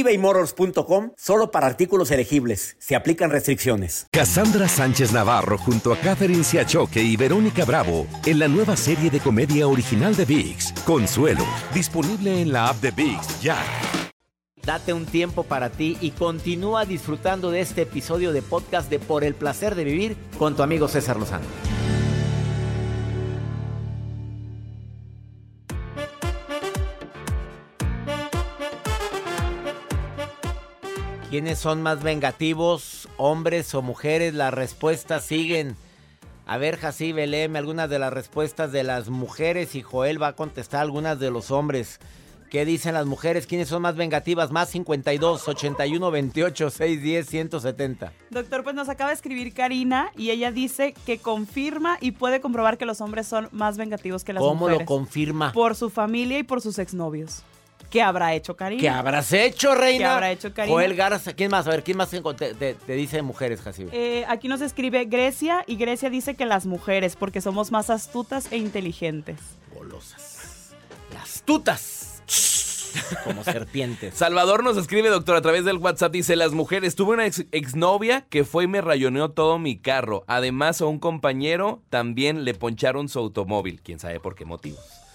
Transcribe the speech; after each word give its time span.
ebaymotors.com 0.00 1.12
solo 1.16 1.50
para 1.50 1.66
artículos 1.66 2.10
elegibles. 2.10 2.76
Se 2.78 2.96
aplican 2.96 3.30
restricciones. 3.30 4.06
Cassandra 4.10 4.68
Sánchez 4.68 5.12
Navarro 5.12 5.58
junto 5.58 5.92
a 5.92 5.96
Catherine 5.98 6.44
Siachoque 6.44 7.02
y 7.02 7.16
Verónica 7.16 7.64
Bravo 7.64 8.06
en 8.24 8.38
la 8.38 8.48
nueva 8.48 8.76
serie 8.76 9.10
de 9.10 9.20
comedia 9.20 9.68
original 9.68 10.14
de 10.14 10.24
VIX, 10.24 10.72
Consuelo, 10.84 11.44
disponible 11.74 12.40
en 12.40 12.52
la 12.52 12.68
app 12.68 12.80
de 12.80 12.90
VIX 12.90 13.40
ya. 13.40 13.56
Date 14.66 14.92
un 14.92 15.06
tiempo 15.06 15.44
para 15.44 15.70
ti 15.70 15.96
y 16.00 16.10
continúa 16.10 16.84
disfrutando 16.84 17.52
de 17.52 17.60
este 17.60 17.82
episodio 17.82 18.32
de 18.32 18.42
podcast 18.42 18.90
de 18.90 18.98
Por 18.98 19.22
el 19.22 19.36
placer 19.36 19.76
de 19.76 19.84
vivir 19.84 20.16
con 20.38 20.56
tu 20.56 20.64
amigo 20.64 20.88
César 20.88 21.16
Lozano. 21.16 21.44
¿Quiénes 31.36 31.58
son 31.58 31.82
más 31.82 32.02
vengativos, 32.02 33.10
hombres 33.18 33.74
o 33.74 33.82
mujeres? 33.82 34.32
Las 34.32 34.54
respuestas 34.54 35.22
siguen. 35.22 35.76
A 36.46 36.56
ver, 36.56 36.78
Jacibe, 36.78 37.26
léeme 37.26 37.58
algunas 37.58 37.90
de 37.90 37.98
las 37.98 38.10
respuestas 38.10 38.72
de 38.72 38.82
las 38.84 39.10
mujeres 39.10 39.74
y 39.74 39.82
Joel 39.82 40.20
va 40.22 40.28
a 40.28 40.32
contestar 40.32 40.80
algunas 40.80 41.20
de 41.20 41.30
los 41.30 41.50
hombres. 41.50 42.00
¿Qué 42.50 42.64
dicen 42.64 42.94
las 42.94 43.04
mujeres? 43.04 43.46
¿Quiénes 43.46 43.68
son 43.68 43.82
más 43.82 43.96
vengativas? 43.96 44.50
Más 44.50 44.70
52, 44.70 45.46
81, 45.46 46.10
28, 46.10 46.70
610, 46.70 47.26
170. 47.28 48.12
Doctor, 48.30 48.64
pues 48.64 48.74
nos 48.74 48.88
acaba 48.88 49.10
de 49.10 49.16
escribir 49.16 49.52
Karina 49.52 50.12
y 50.16 50.30
ella 50.30 50.50
dice 50.50 50.94
que 51.04 51.18
confirma 51.18 51.98
y 52.00 52.12
puede 52.12 52.40
comprobar 52.40 52.78
que 52.78 52.86
los 52.86 53.02
hombres 53.02 53.26
son 53.26 53.50
más 53.52 53.76
vengativos 53.76 54.24
que 54.24 54.32
las 54.32 54.40
¿Cómo 54.40 54.54
mujeres. 54.54 54.86
¿Cómo 54.86 55.00
lo 55.00 55.04
confirma? 55.04 55.52
Por 55.52 55.74
su 55.74 55.90
familia 55.90 56.38
y 56.38 56.44
por 56.44 56.62
sus 56.62 56.78
exnovios. 56.78 57.42
¿Qué 57.90 58.02
habrá 58.02 58.34
hecho 58.34 58.56
Karina? 58.56 58.80
¿Qué 58.80 58.88
habrás 58.88 59.32
hecho, 59.32 59.74
reina? 59.74 59.98
¿Qué 59.98 60.04
habrá 60.04 60.30
hecho 60.32 60.52
Karina? 60.52 60.74
Joel 60.74 60.94
Garza, 60.94 61.32
¿quién 61.34 61.50
más? 61.50 61.66
A 61.66 61.70
ver, 61.70 61.82
¿quién 61.82 61.96
más 61.96 62.10
te, 62.10 62.54
te, 62.54 62.74
te 62.74 62.92
dice 62.94 63.22
mujeres, 63.22 63.60
Jacibe? 63.60 63.90
Eh, 63.92 64.24
aquí 64.28 64.48
nos 64.48 64.60
escribe 64.60 65.04
Grecia 65.04 65.64
y 65.66 65.76
Grecia 65.76 66.10
dice 66.10 66.34
que 66.34 66.46
las 66.46 66.66
mujeres, 66.66 67.16
porque 67.16 67.40
somos 67.40 67.70
más 67.70 67.90
astutas 67.90 68.50
e 68.52 68.56
inteligentes. 68.56 69.38
Golosas. 69.74 70.74
Astutas. 71.22 72.22
Como 73.24 73.44
serpientes. 73.44 74.14
Salvador 74.14 74.64
nos 74.64 74.76
escribe, 74.76 75.08
doctor, 75.08 75.36
a 75.36 75.42
través 75.42 75.64
del 75.64 75.78
WhatsApp. 75.78 76.12
Dice: 76.12 76.36
Las 76.36 76.52
mujeres, 76.52 76.96
tuve 76.96 77.14
una 77.14 77.26
ex 77.26 77.44
exnovia 77.52 78.22
que 78.22 78.44
fue 78.44 78.64
y 78.64 78.68
me 78.68 78.80
rayoneó 78.80 79.30
todo 79.30 79.58
mi 79.58 79.76
carro. 79.78 80.24
Además, 80.26 80.80
a 80.80 80.86
un 80.86 80.98
compañero 80.98 81.82
también 81.90 82.44
le 82.44 82.54
poncharon 82.54 83.08
su 83.08 83.18
automóvil. 83.18 83.82
Quién 83.82 83.98
sabe 83.98 84.20
por 84.20 84.34
qué 84.34 84.44
motivos. 84.44 85.05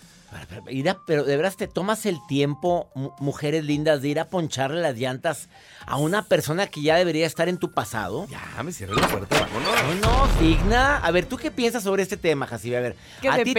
Mira, 0.66 0.98
pero 1.06 1.24
de 1.24 1.36
veras 1.38 1.58
te 1.58 1.68
tomas 1.68 2.06
el 2.06 2.18
tiempo, 2.28 2.90
mujeres 3.20 3.66
lindas, 3.66 4.02
de 4.02 4.10
ir 4.10 4.20
a 4.20 4.30
poncharle 4.30 4.82
las 4.82 4.98
llantas 4.98 5.50
a 5.86 5.98
una 5.98 6.24
persona 6.24 6.68
que 6.68 6.82
ya 6.82 6.96
debería 6.96 7.26
estar 7.26 7.50
en 7.50 7.58
tu 7.58 7.72
pasado. 7.72 8.28
Ya, 8.30 8.64
me 8.64 8.72
cierro 8.72 8.96
la 8.96 9.08
puerta, 9.08 9.40
vámonos. 9.40 10.02
No, 10.02 10.28
no, 10.28 10.42
digna. 10.42 10.98
A 10.98 11.12
ver, 11.12 11.26
¿tú 11.26 11.38
qué 11.38 11.52
piensas 11.52 11.84
sobre 11.84 12.04
este 12.04 12.18
tema, 12.18 12.48
Jacibe? 12.48 12.78
A 12.78 12.82
ver, 12.82 12.96
que 13.22 13.30
a 13.30 13.44
ti, 13.44 13.54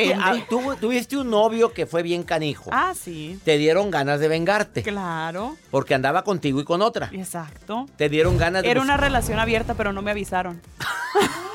tú 0.49 0.77
tuviste 0.81 1.17
un 1.17 1.31
novio 1.31 1.73
que 1.73 1.87
fue 1.87 2.03
bien 2.03 2.23
canijo. 2.23 2.71
Ah, 2.73 2.95
sí. 2.99 3.39
Te 3.45 3.59
dieron 3.59 3.91
ganas 3.91 4.21
de 4.21 4.29
vengarte. 4.29 4.83
Claro. 4.83 5.57
Porque 5.71 5.95
andaba 5.95 6.25
contigo 6.25 6.61
y 6.61 6.65
con 6.65 6.83
otra. 6.83 7.11
Exacto. 7.13 7.87
Te 7.97 8.09
dieron 8.09 8.39
ganas 8.39 8.63
de... 8.63 8.71
Era 8.71 8.81
una 8.81 8.97
relación 8.97 9.39
abierta, 9.39 9.75
pero 9.75 9.93
no 9.93 10.03
me 10.03 10.11
avisaron. 10.11 10.61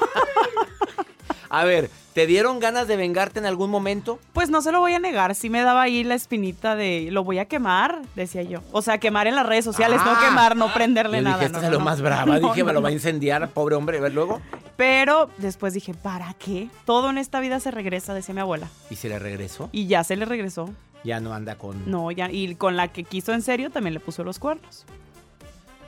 A 1.60 1.64
ver, 1.66 1.90
¿te 2.14 2.26
dieron 2.28 2.60
ganas 2.60 2.88
de 2.88 2.96
vengarte 2.98 3.40
en 3.40 3.46
algún 3.46 3.70
momento? 3.70 4.20
Pues 4.34 4.50
no 4.50 4.62
se 4.62 4.72
lo 4.72 4.80
voy 4.80 4.94
a 4.94 5.00
negar, 5.00 5.34
sí 5.36 5.50
me 5.50 5.62
daba 5.62 5.82
ahí 5.84 6.04
la 6.04 6.16
espinita 6.16 6.76
de 6.76 7.10
lo 7.12 7.24
voy 7.24 7.40
a 7.40 7.46
quemar, 7.46 8.02
decía 8.16 8.44
yo. 8.44 8.62
O 8.72 8.82
sea, 8.82 8.98
quemar 9.00 9.28
en 9.28 9.36
las 9.36 9.46
redes 9.46 9.66
sociales, 9.66 10.00
Ah. 10.04 10.14
no 10.14 10.28
quemar, 10.28 10.56
no 10.56 10.74
prenderle 10.74 11.18
Yo 11.18 11.24
nada. 11.24 11.38
Dije, 11.38 11.46
esta 11.48 11.60
no, 11.60 11.66
es 11.66 11.72
lo 11.72 11.80
no. 11.80 11.86
más 11.86 12.02
brava. 12.02 12.40
Dije, 12.40 12.64
me 12.64 12.74
lo 12.74 12.82
va 12.82 12.90
a 12.90 12.92
incendiar, 12.92 13.50
pobre 13.50 13.76
hombre. 13.76 13.98
A 13.98 14.02
ver, 14.02 14.14
luego. 14.14 14.42
Pero 14.76 15.30
después 15.38 15.74
dije, 15.74 15.94
¿para 15.96 16.34
qué? 16.36 16.70
Todo 16.86 17.10
en 17.10 17.18
esta 17.18 17.40
vida 17.40 17.60
se 17.60 17.72
regresa, 17.72 18.14
decía 18.14 18.36
mi 18.36 18.42
abuela. 18.42 18.68
¿Y 18.92 18.96
se 18.96 19.10
le 19.10 19.18
regresó? 19.18 19.70
Y 19.72 19.88
ya 19.88 20.04
se 20.04 20.16
le 20.16 20.26
regresó. 20.26 20.70
Ya 21.04 21.20
no 21.20 21.34
anda 21.34 21.56
con... 21.56 21.90
No, 21.90 22.12
ya. 22.12 22.30
Y 22.32 22.54
con 22.56 22.76
la 22.76 22.90
que 22.90 23.04
quiso 23.04 23.34
en 23.34 23.42
serio 23.42 23.70
también 23.72 23.94
le 23.96 24.00
puso 24.00 24.24
los 24.24 24.38
cuernos. 24.40 24.86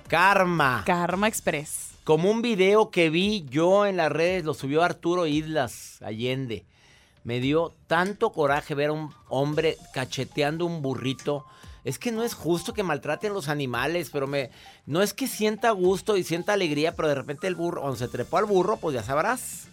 Karma. 0.07 0.84
Karma 0.86 1.28
Express. 1.28 1.90
Como 2.09 2.31
un 2.31 2.42
video 2.42 2.90
que 2.90 3.12
vi 3.12 3.46
yo 3.52 3.86
en 3.86 3.96
las 3.96 4.12
redes, 4.12 4.44
lo 4.44 4.56
subió 4.56 4.81
Arturo 4.81 5.28
Islas 5.28 6.02
Allende. 6.02 6.66
Me 7.24 7.40
dio 7.40 7.75
tanto 7.86 8.31
coraje 8.31 8.74
ver 8.74 8.90
a 8.90 8.94
un 8.94 9.14
hombre 9.28 9.78
cacheteando 9.94 10.66
un 10.66 10.81
burrito. 10.81 11.46
Es 11.84 12.00
que 12.00 12.12
no 12.12 12.24
es 12.24 12.34
justo 12.34 12.74
que 12.74 12.81
maltraten 12.81 13.31
los 13.31 13.48
animales, 13.48 14.09
pero 14.12 14.25
me 14.25 14.50
no 14.88 15.03
es 15.03 15.14
que 15.14 15.28
sienta 15.28 15.69
gusto 15.69 16.18
y 16.18 16.24
sienta 16.24 16.53
alegría, 16.53 16.96
pero 16.96 17.09
de 17.09 17.14
repente 17.14 17.46
el 17.46 17.53
burro, 17.53 17.96
se 17.96 18.08
trepó 18.08 18.38
al 18.38 18.46
burro, 18.46 18.78
pues 18.78 18.96
ya 18.96 19.03
sabrás. 19.03 19.68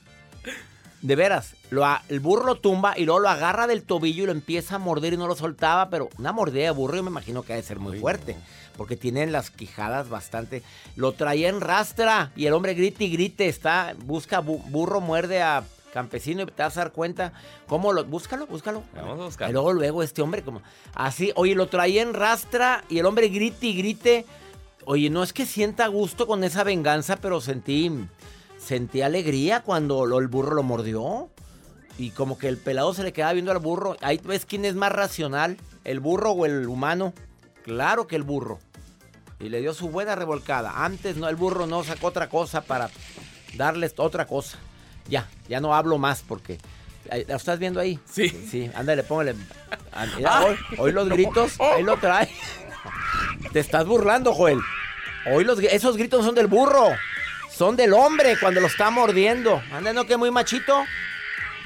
De 1.02 1.14
veras, 1.14 1.54
lo 1.70 1.84
a- 1.84 2.02
el 2.08 2.20
burro 2.20 2.44
lo 2.46 2.54
tumba 2.56 2.98
y 2.98 3.04
luego 3.04 3.20
lo 3.20 3.28
agarra 3.28 3.66
del 3.66 3.82
tobillo 3.82 4.24
y 4.24 4.26
lo 4.26 4.32
empieza 4.32 4.76
a 4.76 4.78
morder 4.78 5.12
y 5.12 5.16
no 5.16 5.26
lo 5.28 5.36
soltaba, 5.36 5.88
pero 5.90 6.08
una 6.18 6.32
mordida 6.32 6.64
de 6.64 6.70
burro 6.70 6.96
yo 6.96 7.02
me 7.02 7.10
imagino 7.10 7.42
que 7.42 7.52
ha 7.52 7.56
de 7.56 7.62
ser 7.62 7.78
muy 7.78 8.00
fuerte, 8.00 8.36
porque 8.76 8.96
tienen 8.96 9.30
las 9.30 9.50
quijadas 9.50 10.08
bastante. 10.08 10.62
Lo 10.96 11.12
traía 11.12 11.48
en 11.48 11.60
rastra 11.60 12.32
y 12.34 12.46
el 12.46 12.54
hombre 12.54 12.74
grita 12.74 13.04
y 13.04 13.10
grite, 13.10 13.46
está, 13.46 13.94
busca 14.04 14.42
bu- 14.42 14.62
burro, 14.70 15.00
muerde 15.00 15.42
a 15.42 15.64
campesino 15.92 16.42
y 16.42 16.46
te 16.46 16.62
vas 16.62 16.76
a 16.76 16.80
dar 16.80 16.92
cuenta 16.92 17.32
cómo 17.68 17.92
lo, 17.92 18.04
búscalo, 18.04 18.46
búscalo. 18.46 18.82
Vamos 18.94 19.20
a 19.20 19.24
buscar. 19.26 19.50
Y 19.50 19.52
luego, 19.52 19.72
luego 19.74 20.02
este 20.02 20.22
hombre 20.22 20.42
como, 20.42 20.60
así, 20.94 21.30
oye, 21.36 21.54
lo 21.54 21.68
traía 21.68 22.02
en 22.02 22.14
rastra 22.14 22.84
y 22.88 22.98
el 22.98 23.06
hombre 23.06 23.28
grite 23.28 23.66
y 23.66 23.76
grite. 23.76 24.24
Oye, 24.86 25.10
no 25.10 25.22
es 25.22 25.32
que 25.32 25.46
sienta 25.46 25.86
gusto 25.88 26.26
con 26.26 26.42
esa 26.44 26.64
venganza, 26.64 27.16
pero 27.16 27.40
sentí, 27.40 27.90
sentí 28.66 29.02
alegría 29.02 29.62
cuando 29.62 30.04
lo- 30.06 30.18
el 30.18 30.26
burro 30.28 30.54
lo 30.54 30.62
mordió. 30.62 31.30
Y 31.98 32.10
como 32.10 32.36
que 32.36 32.48
el 32.48 32.58
pelado 32.58 32.92
se 32.92 33.02
le 33.04 33.12
quedaba 33.12 33.32
viendo 33.32 33.52
al 33.52 33.58
burro. 33.58 33.96
Ahí 34.02 34.20
ves 34.22 34.44
quién 34.44 34.64
es 34.66 34.74
más 34.74 34.92
racional, 34.92 35.56
el 35.84 36.00
burro 36.00 36.32
o 36.32 36.44
el 36.44 36.66
humano. 36.68 37.14
Claro 37.64 38.06
que 38.06 38.16
el 38.16 38.22
burro. 38.22 38.58
Y 39.40 39.48
le 39.48 39.60
dio 39.60 39.72
su 39.72 39.88
buena 39.88 40.14
revolcada. 40.14 40.84
Antes 40.84 41.16
no, 41.16 41.28
el 41.28 41.36
burro 41.36 41.66
no 41.66 41.84
sacó 41.84 42.08
otra 42.08 42.28
cosa 42.28 42.60
para 42.62 42.90
darles 43.56 43.94
otra 43.96 44.26
cosa. 44.26 44.58
Ya, 45.08 45.26
ya 45.48 45.60
no 45.60 45.74
hablo 45.74 45.96
más 45.98 46.22
porque... 46.26 46.58
¿La 47.28 47.36
estás 47.36 47.60
viendo 47.60 47.78
ahí? 47.78 48.00
Sí. 48.10 48.28
Sí, 48.28 48.68
ándale, 48.74 49.04
póngale. 49.04 49.36
Ah, 49.92 50.06
mira, 50.16 50.44
hoy, 50.44 50.56
hoy 50.78 50.90
los 50.92 51.08
gritos, 51.08 51.52
ahí 51.60 51.84
lo 51.84 51.96
trae. 51.98 52.28
Te 53.52 53.60
estás 53.60 53.86
burlando, 53.86 54.34
Joel. 54.34 54.58
Hoy 55.32 55.44
los, 55.44 55.60
esos 55.60 55.96
gritos 55.96 56.24
son 56.24 56.34
del 56.34 56.48
burro. 56.48 56.88
Son 57.56 57.74
del 57.76 57.94
hombre 57.94 58.36
cuando 58.38 58.60
lo 58.60 58.66
está 58.66 58.90
mordiendo. 58.90 59.62
Anda, 59.72 59.92
no 59.92 60.04
que 60.04 60.16
muy 60.16 60.30
machito. 60.30 60.84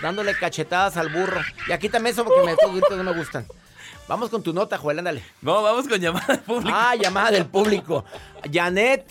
Dándole 0.00 0.34
cachetadas 0.36 0.96
al 0.96 1.08
burro. 1.08 1.40
Y 1.68 1.72
aquí 1.72 1.88
también 1.88 2.12
eso 2.14 2.24
porque 2.24 2.42
me, 2.46 2.52
esos 2.52 2.70
gritos 2.70 2.96
no 2.96 3.02
me 3.04 3.12
gustan. 3.12 3.44
Vamos 4.06 4.30
con 4.30 4.42
tu 4.42 4.52
nota, 4.52 4.78
Joel, 4.78 4.98
ándale. 5.00 5.22
No, 5.42 5.62
vamos 5.62 5.88
con 5.88 6.00
llamada 6.00 6.34
al 6.34 6.40
público. 6.40 6.70
Ah, 6.72 6.94
llamada 6.94 7.30
del 7.32 7.46
público. 7.46 8.04
Janet, 8.52 9.04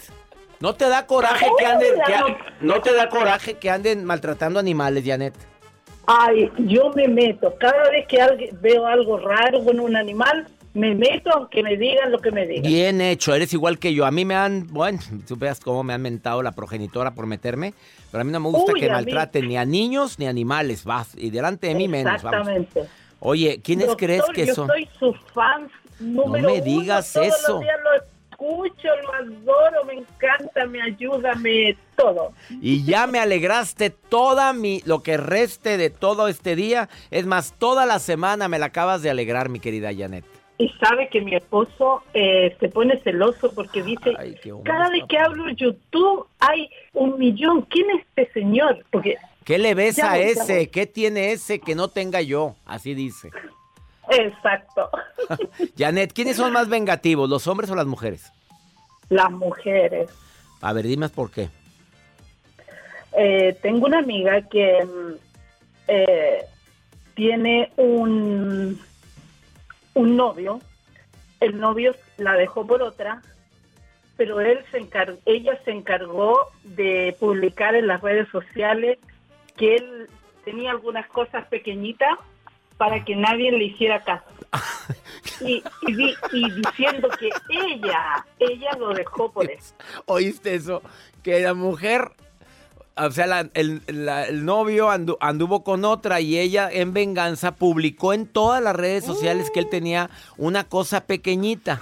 ¿no 0.62 0.73
te 0.75 0.88
da 0.88 1.06
coraje 1.06 1.47
que 1.57 1.66
anden, 1.66 1.94
que 2.06 2.13
a- 2.16 2.38
no 2.62 2.81
te 2.81 2.94
da 2.94 3.09
coraje 3.09 3.54
que 3.56 3.69
anden 3.69 4.04
maltratando 4.06 4.57
animales, 4.59 5.04
Janet? 5.06 5.33
Ay, 6.07 6.50
yo 6.59 6.92
me 6.95 7.07
meto. 7.07 7.54
Cada 7.59 7.89
vez 7.92 8.07
que 8.07 8.21
alguien- 8.21 8.57
veo 8.62 8.88
algo 8.88 9.19
raro 9.19 9.63
con 9.63 9.80
un 9.80 9.95
animal, 9.95 10.48
me 10.80 10.96
meto 10.96 11.30
aunque 11.31 11.62
me 11.62 11.76
digan 11.78 12.12
lo 12.12 12.20
que 12.20 12.31
me 12.31 12.48
digan. 12.48 12.64
Bien 12.64 13.02
hecho, 13.02 13.34
eres 13.36 13.54
igual 13.54 13.78
que 13.80 13.94
yo. 13.94 14.06
A 14.06 14.12
mí 14.12 14.26
me 14.26 14.36
han, 14.36 14.68
bueno, 14.68 15.00
tú 15.28 15.36
veas 15.36 15.60
cómo 15.60 15.84
me 15.84 15.94
han 15.94 16.02
mentado 16.02 16.42
la 16.42 16.54
progenitora 16.54 17.12
por 17.12 17.26
meterme, 17.28 17.74
pero 18.12 18.22
a 18.22 18.24
mí 18.24 18.31
no 18.31 18.40
me 18.40 18.50
gusta 18.50 18.72
Uy, 18.74 18.80
que 18.80 18.88
mí- 18.88 18.92
maltraten 18.94 19.48
ni 19.48 19.58
a 19.58 19.66
niños 19.66 20.18
ni 20.20 20.26
a 20.26 20.30
animales, 20.30 20.86
vas, 20.86 21.14
y 21.18 21.30
delante 21.30 21.68
de 21.68 21.76
mí 21.76 21.88
menos, 21.88 22.24
vamos. 22.24 22.48
Exactamente. 22.50 22.86
Oye, 23.20 23.60
¿quiénes 23.64 23.88
Doctor, 23.88 24.08
crees 24.08 24.24
que 24.34 24.46
yo 24.46 24.56
son? 24.56 24.68
soy 24.68 24.88
su 24.98 25.14
fan 25.34 25.70
número 26.00 26.48
me 26.48 26.56
uno. 26.56 26.64
digas 26.64 27.12
Todos 27.14 27.28
eso. 27.28 27.52
Los 27.54 27.62
días 27.62 27.76
lo 27.84 28.04
escucho, 28.31 28.88
lo 29.04 29.14
adoro, 29.14 29.84
me 29.86 29.94
encanta, 29.96 30.66
me 30.68 30.81
ayuda, 30.81 31.36
me 31.36 31.76
todo. 31.98 32.31
Y 32.62 32.86
ya 32.86 33.06
me 33.08 33.20
alegraste 33.20 33.90
toda 33.90 34.54
mi, 34.54 34.81
lo 34.86 35.04
que 35.04 35.18
reste 35.18 35.76
de 35.78 35.90
todo 35.90 36.30
este 36.30 36.56
día. 36.56 36.88
Es 37.12 37.26
más, 37.26 37.54
toda 37.60 37.86
la 37.86 38.00
semana 38.00 38.48
me 38.48 38.58
la 38.58 38.68
acabas 38.68 39.02
de 39.02 39.10
alegrar, 39.10 39.50
mi 39.50 39.60
querida 39.60 39.90
Janet. 39.94 40.24
Y 40.59 40.67
sabe 40.77 41.07
que 41.07 41.21
mi 41.21 41.33
esposo 41.35 42.03
eh, 42.13 42.56
se 42.59 42.67
pone 42.67 43.00
celoso 43.00 43.51
porque 43.53 43.81
dice, 43.81 44.13
Ay, 44.17 44.35
cada 44.65 44.89
vez 44.89 45.03
que 45.07 45.17
hablo 45.17 45.50
YouTube 45.51 46.27
hay 46.39 46.69
un 46.94 47.17
millón. 47.17 47.61
¿Quién 47.69 47.89
es 47.91 48.06
este 48.15 48.31
señor? 48.33 48.85
Porque, 48.91 49.15
¿Qué 49.45 49.57
le 49.57 49.73
ves 49.73 49.95
Ya 49.95 50.11
a 50.11 50.17
voy, 50.17 50.25
ese? 50.25 50.56
voy. 50.57 50.67
¿Qué 50.67 50.85
tiene 50.85 51.31
ese 51.31 51.59
que 51.59 51.75
no 51.75 51.88
tenga 51.88 52.21
yo? 52.21 52.56
Así 52.65 52.94
dice. 52.94 53.29
exacto, 54.11 54.89
Janet, 55.77 56.11
¿quiénes 56.11 56.35
son 56.35 56.51
más 56.51 56.67
vengativos, 56.67 57.29
los 57.29 57.47
hombres 57.47 57.71
o 57.71 57.75
las 57.75 57.88
mujeres? 57.88 58.31
las 59.09 59.31
mujeres. 59.31 60.09
A 60.61 60.73
ver, 60.73 60.85
dime 60.85 61.07
por 61.09 61.31
qué. 61.31 61.50
Eh, 63.17 63.57
tengo 63.61 63.85
una 63.88 64.00
amiga 64.00 64.41
que 64.41 64.85
mm, 64.85 65.13
eh, 65.88 66.45
tiene 67.15 67.71
un, 67.77 68.79
un 70.00 70.16
novio. 70.16 70.60
El 71.40 71.60
novio 71.60 71.96
la 72.18 72.34
dejó 72.34 72.66
por 72.66 72.81
otra, 72.81 73.22
pero 74.18 74.40
él 74.42 74.60
se 74.72 74.80
encar- 74.81 75.18
ella 75.25 75.57
se 75.66 75.72
encargó 75.72 76.38
de 76.63 77.16
publicar 77.19 77.75
en 77.75 77.88
las 77.88 78.01
redes 78.01 78.28
sociales 78.30 78.98
que 79.57 79.75
él 79.75 80.10
tenía 80.46 80.72
algunas 80.72 81.07
cosas 81.07 81.46
pequeñitas 81.48 82.18
para 82.78 83.04
que 83.06 83.16
nadie 83.16 83.51
le 83.51 83.66
hiciera 83.66 84.04
caso. 84.04 84.25
Y, 85.42 85.63
y 85.88 85.96
di- 85.96 86.16
y 86.34 86.52
diciendo 86.52 87.07
que 87.18 87.30
ella, 87.50 88.25
ella 88.40 88.72
lo 88.78 88.94
dejó 88.94 89.31
por 89.31 89.50
eso. 89.50 89.74
¿Oíste 90.06 90.54
eso? 90.56 90.81
Que 91.24 91.40
la 91.40 91.54
mujer, 91.54 92.12
o 93.07 93.12
sea, 93.12 93.28
la- 93.28 93.50
el, 93.54 93.81
la- 93.88 94.25
el 94.25 94.46
novio 94.46 94.90
andu- 94.90 95.18
anduvo 95.22 95.63
con 95.63 95.86
otra 95.86 96.19
y 96.22 96.38
ella 96.38 96.69
en 96.72 96.94
venganza 96.94 97.56
publicó 97.56 98.13
en 98.13 98.25
todas 98.28 98.62
las 98.62 98.75
redes 98.75 99.04
sociales 99.06 99.50
que 99.54 99.60
él 99.60 99.69
tenía 99.69 100.10
una 100.38 100.63
cosa 100.63 101.01
pequeñita. 101.06 101.81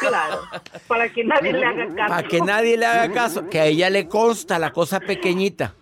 Claro, 0.00 0.40
para 0.86 1.12
que 1.12 1.24
nadie 1.24 1.52
le 1.52 1.64
haga 1.64 1.86
caso. 1.94 2.08
Para 2.08 2.28
que 2.28 2.40
nadie 2.40 2.76
le 2.76 2.86
haga 2.86 3.12
caso, 3.12 3.48
que 3.48 3.60
a 3.60 3.66
ella 3.66 3.90
le 3.90 4.08
consta 4.08 4.58
la 4.58 4.72
cosa 4.72 5.00
pequeñita. 5.00 5.74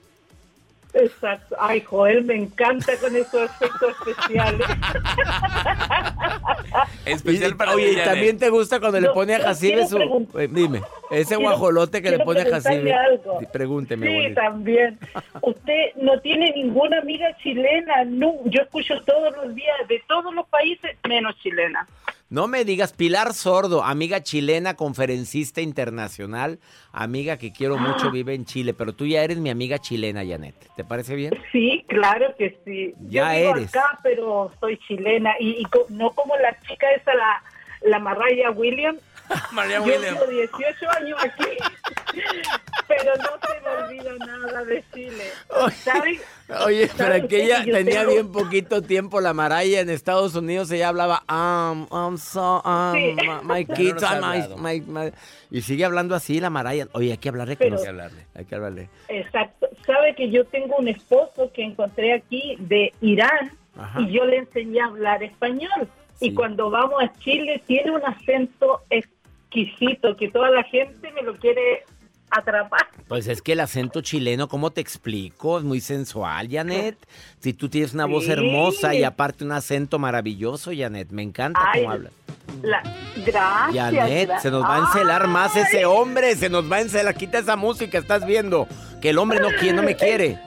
Exacto. 0.99 1.57
Ay, 1.61 1.81
Joel, 1.83 2.25
me 2.25 2.35
encanta 2.35 2.97
con 2.99 3.15
esos 3.15 3.51
efectos 3.51 3.95
especiales. 4.07 4.67
Especial 7.05 7.53
Y- 7.53 7.55
para 7.55 7.75
Oye, 7.75 7.93
¿y 7.93 7.97
también 8.05 8.39
te 8.39 8.49
gusta 8.51 8.81
cuando 8.81 9.01
le 9.01 9.09
pone 9.11 9.35
a 9.35 9.41
Jacibe 9.41 9.87
su... 9.87 9.99
eh, 10.39 10.49
dime, 10.51 10.83
ese 11.11 11.37
quiero- 11.37 11.43
guajolote 11.43 12.03
que 12.03 12.11
le 12.11 12.19
pone 12.21 12.41
a 12.43 12.45
Jacibe. 12.51 12.93
algo. 12.93 13.41
Pregúnteme, 13.53 14.07
Sí, 14.29 14.35
también. 14.35 14.99
Usted 15.43 15.93
no 15.97 16.21
tiene 16.21 16.51
ninguna 16.53 16.99
amiga 16.99 17.27
chilena. 17.43 18.05
No, 18.05 18.35
yo 18.47 18.63
escucho 18.63 19.01
todos 19.05 19.35
los 19.37 19.55
días 19.55 19.77
de 19.89 20.03
todos 20.09 20.35
los 20.35 20.47
países 20.49 20.97
menos 21.09 21.37
chilena. 21.43 21.87
No 22.29 22.49
me 22.49 22.65
digas, 22.65 22.93
Pilar 22.93 23.35
Sordo, 23.35 23.85
amiga 23.85 24.21
chilena, 24.21 24.75
conferencista 24.75 25.61
internacional, 25.61 26.59
amiga 26.93 27.37
que 27.37 27.53
quiero 27.53 27.79
mucho, 27.79 28.11
vive 28.11 28.35
en 28.35 28.45
Chile, 28.45 28.75
pero 28.75 28.93
tú 28.95 29.07
ya 29.07 29.23
eres 29.23 29.39
mi 29.39 29.49
amiga 29.49 29.79
chilena, 29.79 30.25
Janet. 30.27 30.57
¿Te 30.75 30.83
parece 30.83 31.15
bien? 31.15 31.39
Sí, 31.53 31.85
claro 31.87 32.35
que 32.37 32.59
sí. 32.65 32.95
Ya 33.09 33.33
yo 33.33 33.39
vivo 33.41 33.57
eres. 33.59 33.69
acá, 33.77 34.01
pero 34.03 34.51
soy 34.59 34.77
chilena 34.89 35.35
y, 35.39 35.63
y 35.63 35.67
no 35.91 36.11
como 36.11 36.37
la 36.37 36.59
chica 36.63 36.91
esa, 36.97 37.15
la, 37.15 37.43
la 37.83 37.99
Mariah 38.01 38.51
Williams. 38.51 39.01
María 39.53 39.79
Yo 39.79 39.87
llevo 39.87 40.27
18 40.27 40.91
años 40.99 41.19
aquí, 41.23 41.47
pero 42.89 43.13
no 43.17 43.31
se 43.47 43.61
me 43.61 43.85
olvida 43.85 44.13
nada 44.27 44.65
de 44.65 44.85
Chile. 44.95 45.25
¿Sabes? 45.83 46.21
Oye, 46.65 46.89
pero 46.97 47.09
¿Sabe 47.09 47.21
que 47.21 47.25
usted 47.27 47.39
ella 47.41 47.65
que 47.65 47.71
yo 47.71 47.77
tenía 47.77 48.01
tengo- 48.01 48.13
bien 48.13 48.33
poquito 48.33 48.83
tiempo 48.83 49.21
la 49.21 49.35
Maraya 49.35 49.81
en 49.81 49.91
Estados 49.91 50.35
Unidos, 50.35 50.71
ella 50.71 50.89
hablaba, 50.89 51.23
um, 51.29 51.87
I'm 51.91 52.19
so, 52.19 52.63
um, 52.65 52.93
Sí. 52.95 53.17
my 53.43 53.65
no 53.65 53.75
kids, 53.75 54.03
um, 54.03 54.21
my- 54.61 54.81
my- 54.81 54.81
my-" 54.87 55.13
y 55.51 55.63
sigue 55.63 55.85
hablando 55.85 56.15
así 56.15 56.39
la 56.41 56.51
Maraya. 56.51 56.87
Oye, 56.93 57.13
hay 57.13 57.19
que 57.19 57.29
hablarle 57.29 57.57
Pero- 57.57 57.71
con 57.71 57.79
Hay 57.79 57.85
que 57.85 57.89
hablarle. 57.91 58.27
Hay 58.35 58.45
que 58.45 58.55
hablarle. 58.55 58.89
Exacto. 59.09 59.69
Sabe 59.85 60.15
que 60.15 60.31
yo 60.31 60.45
tengo 60.47 60.77
un 60.77 60.89
esposo 60.89 61.51
que 61.53 61.63
encontré 61.65 62.13
aquí 62.13 62.57
de 62.61 62.93
Irán 63.01 63.53
Ajá. 63.77 64.01
y 64.01 64.11
yo 64.13 64.25
le 64.25 64.39
enseñé 64.39 64.81
a 64.81 64.87
hablar 64.87 65.23
español. 65.23 65.89
Sí. 66.19 66.29
Y 66.29 66.35
cuando 66.35 66.71
vamos 66.71 67.03
a 67.03 67.13
Chile 67.19 67.63
tiene 67.67 67.91
un 67.91 68.03
acento 68.05 68.83
exquisito 69.51 70.17
que 70.17 70.29
toda 70.31 70.51
la 70.51 70.63
gente 70.65 71.11
me 71.13 71.23
lo 71.23 71.37
quiere 71.37 71.85
atrapar. 72.31 72.87
Pues 73.09 73.29
es 73.29 73.41
que 73.41 73.53
el 73.53 73.61
acento 73.61 74.01
chileno, 74.01 74.49
¿cómo 74.49 74.71
te 74.73 74.81
explico? 74.81 75.59
Es 75.59 75.65
muy 75.65 75.81
sensual, 75.81 76.49
Janet. 76.51 76.97
Si 77.39 77.53
tú 77.53 77.69
tienes 77.69 77.95
una 77.95 78.05
voz 78.07 78.29
hermosa 78.29 78.95
y 78.95 79.05
aparte 79.05 79.45
un 79.45 79.53
acento 79.53 79.99
maravilloso, 79.99 80.73
Janet, 80.77 81.11
me 81.11 81.23
encanta 81.23 81.61
Ay, 81.73 81.83
cómo 81.83 81.93
hablas. 81.93 82.13
La, 82.63 82.83
gracias. 83.25 83.95
Janet, 83.95 84.29
gra- 84.31 84.41
se 84.41 84.51
nos 84.51 84.65
va 84.65 84.77
a 84.77 84.79
encelar 84.81 85.29
más 85.29 85.55
ese 85.57 85.85
hombre, 85.85 86.35
se 86.35 86.49
nos 86.51 86.71
va 86.71 86.77
a 86.77 86.81
encelar. 86.81 87.15
Quita 87.15 87.39
esa 87.39 87.55
música, 87.57 87.99
estás 87.99 88.27
viendo 88.27 88.67
que 89.01 89.11
el 89.11 89.19
hombre 89.19 89.39
no 89.41 89.49
quiere, 89.61 89.73
no 89.75 89.83
me 89.83 89.95
quiere. 89.95 90.39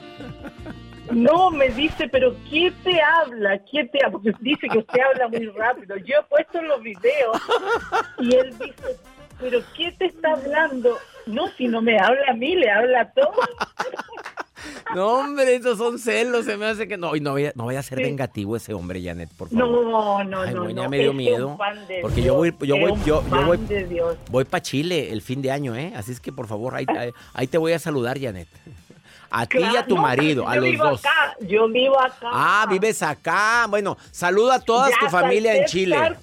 No, 1.11 1.49
me 1.51 1.69
dice, 1.69 2.07
pero 2.07 2.35
¿quién 2.49 2.73
te 2.83 3.01
habla? 3.01 3.59
¿Quién 3.69 3.89
te 3.89 3.97
habla? 4.05 4.11
Porque 4.19 4.33
dice 4.41 4.67
que 4.67 4.77
usted 4.79 4.99
habla 5.01 5.27
muy 5.27 5.47
rápido. 5.47 5.97
Yo 5.97 6.15
he 6.19 6.23
puesto 6.29 6.61
los 6.61 6.81
videos 6.83 7.37
y 8.19 8.35
él 8.35 8.51
dice, 8.59 8.97
pero 9.39 9.59
¿quién 9.75 9.97
te 9.97 10.05
está 10.05 10.33
hablando? 10.33 10.97
No, 11.25 11.47
si 11.57 11.67
no 11.67 11.81
me 11.81 11.97
habla 11.99 12.21
a 12.29 12.33
mí, 12.33 12.55
le 12.55 12.69
habla 12.69 13.01
a 13.01 13.11
todos. 13.11 13.35
No, 14.93 15.19
hombre, 15.19 15.55
esos 15.55 15.77
son 15.77 15.99
celos, 15.99 16.45
se 16.45 16.57
me 16.57 16.65
hace 16.65 16.87
que 16.87 16.97
no, 16.97 17.15
y 17.15 17.21
no 17.21 17.33
vaya, 17.33 17.53
no 17.55 17.67
vaya 17.67 17.79
a 17.79 17.83
ser 17.83 17.99
Sí. 17.99 18.03
vengativo 18.03 18.55
ese 18.57 18.73
hombre, 18.73 19.01
Janet, 19.01 19.29
por 19.37 19.47
favor. 19.49 19.63
No, 19.71 20.23
no, 20.23 20.41
Ay, 20.41 20.53
no, 20.53 20.63
no, 20.65 20.69
ya 20.69 20.89
me 20.89 20.97
dio 20.99 21.13
miedo, 21.13 21.57
porque 22.01 22.21
Dios, 22.21 22.25
yo 22.25 22.35
voy- 22.35 22.53
yo 22.67 22.75
voy- 22.77 22.99
yo- 23.05 23.23
yo 23.29 23.45
voy-. 23.45 24.17
Voy 24.31 24.43
para 24.45 24.61
Chile 24.61 25.11
el 25.11 25.21
fin 25.21 25.41
de 25.41 25.51
año, 25.51 25.75
¿eh? 25.75 25.93
Así 25.95 26.11
es 26.11 26.19
que 26.19 26.31
por 26.33 26.47
favor, 26.47 26.75
ahí, 26.75 26.85
ahí, 26.89 27.11
ahí 27.33 27.47
te 27.47 27.57
voy 27.57 27.71
a 27.73 27.79
saludar, 27.79 28.19
Janet. 28.19 28.47
A 29.31 29.45
ti 29.45 29.59
y 29.59 29.75
a 29.75 29.85
tu 29.85 29.95
no, 29.95 30.01
marido, 30.01 30.47
a 30.47 30.55
los 30.55 30.77
dos. 30.77 31.05
Acá, 31.05 31.35
yo 31.41 31.67
vivo 31.67 31.99
acá. 31.99 32.29
Ah, 32.31 32.65
vives 32.69 33.01
acá. 33.03 33.65
Bueno, 33.69 33.97
saluda 34.11 34.55
a 34.55 34.59
toda 34.59 34.89
tu 34.99 35.07
familia 35.07 35.55
en 35.55 35.65
Chile. 35.65 35.97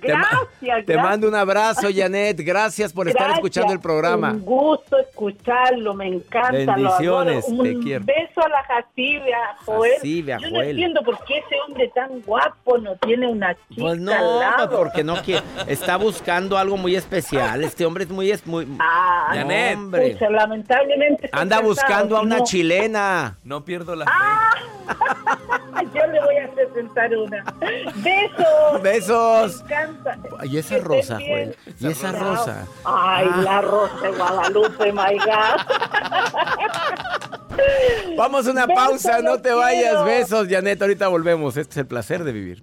Te 0.00 0.08
Gracias, 0.08 0.48
Te 0.60 0.66
gracias. 0.66 1.02
mando 1.02 1.28
un 1.28 1.34
abrazo, 1.34 1.88
Janet. 1.94 2.40
Gracias 2.44 2.92
por 2.92 3.08
estar 3.08 3.30
escuchando 3.32 3.72
el 3.72 3.80
programa. 3.80 4.30
Un 4.32 4.40
gusto 4.44 4.98
escucharlo, 4.98 5.94
me 5.94 6.06
encanta. 6.08 6.50
Bendiciones, 6.74 7.44
lo 7.48 7.54
adoro. 7.54 7.62
te 7.62 7.76
un 7.76 7.82
quiero. 7.82 8.04
beso 8.04 8.40
a 8.44 8.48
la 8.48 8.62
Jacibe, 8.64 9.34
a 9.34 9.56
Joel. 9.64 9.92
Jacibe, 9.96 10.32
a 10.34 10.38
Yo 10.38 10.48
no 10.50 10.56
Joel. 10.56 10.70
entiendo 10.70 11.02
por 11.02 11.24
qué 11.24 11.38
ese 11.38 11.56
hombre 11.66 11.90
tan 11.94 12.20
guapo 12.22 12.78
no 12.78 12.96
tiene 12.96 13.26
una 13.28 13.54
chica 13.54 13.80
Pues 13.82 13.98
no, 13.98 14.12
al 14.12 14.38
lado. 14.40 14.68
pues 14.68 14.78
porque 14.78 15.04
no 15.04 15.16
quiere. 15.22 15.42
Está 15.66 15.96
buscando 15.96 16.58
algo 16.58 16.76
muy 16.76 16.94
especial. 16.96 17.62
Este 17.64 17.84
hombre 17.86 18.04
es 18.04 18.10
muy. 18.10 18.30
Es 18.30 18.46
muy 18.46 18.66
Ah, 18.80 19.30
Janet. 19.34 19.76
hombre. 19.76 20.10
pucha, 20.10 20.30
lamentablemente. 20.30 21.28
Anda 21.32 21.60
buscando 21.60 22.11
a 22.16 22.22
una 22.22 22.38
no, 22.38 22.44
chilena. 22.44 23.38
No 23.44 23.64
pierdo 23.64 23.94
la 23.96 24.06
fe. 24.06 24.12
Yo 25.94 26.06
le 26.06 26.20
voy 26.22 26.36
a 26.36 26.50
presentar 26.52 27.10
una. 27.16 27.44
Besos. 27.96 28.82
Besos. 28.82 29.64
Me 29.64 29.74
encanta. 29.74 30.18
Y 30.44 30.56
esa 30.58 30.76
Que 30.76 30.80
rosa. 30.80 31.14
Joel. 31.16 31.56
Y 31.80 31.86
esa 31.88 32.12
Chao. 32.12 32.20
rosa. 32.22 32.66
Ay, 32.84 33.28
Ah. 33.30 33.40
la 33.42 33.60
rosa 33.60 34.00
de 34.02 34.10
Guadalupe, 34.10 34.92
my 34.92 35.18
God. 35.18 35.60
Vamos 38.16 38.46
a 38.46 38.50
una 38.50 38.66
Besos, 38.66 38.82
pausa, 38.84 39.20
no 39.22 39.40
te 39.40 39.52
vayas. 39.52 39.82
quiero. 39.82 40.04
Besos, 40.04 40.48
Janet. 40.48 40.80
Ahorita 40.80 41.08
volvemos. 41.08 41.56
Este 41.56 41.72
es 41.72 41.76
el 41.78 41.86
placer 41.86 42.24
de 42.24 42.32
vivir. 42.32 42.62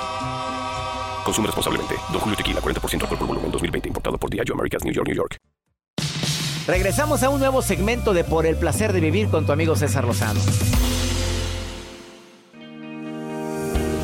Consume 1.23 1.47
responsablemente. 1.47 1.95
Don 2.11 2.19
Julio 2.19 2.35
Tequila, 2.35 2.61
40% 2.61 3.01
alcohol 3.01 3.17
por 3.17 3.27
volumen, 3.27 3.51
2020. 3.51 3.87
Importado 3.87 4.17
por 4.17 4.29
Diageo 4.29 4.55
Americas, 4.55 4.83
New 4.83 4.93
York, 4.93 5.07
New 5.07 5.15
York. 5.15 5.37
Regresamos 6.67 7.23
a 7.23 7.29
un 7.29 7.39
nuevo 7.39 7.61
segmento 7.61 8.13
de 8.13 8.23
Por 8.23 8.45
el 8.45 8.55
placer 8.55 8.93
de 8.93 8.99
vivir 8.99 9.29
con 9.29 9.45
tu 9.45 9.51
amigo 9.51 9.75
César 9.75 10.05
Lozano. 10.05 10.39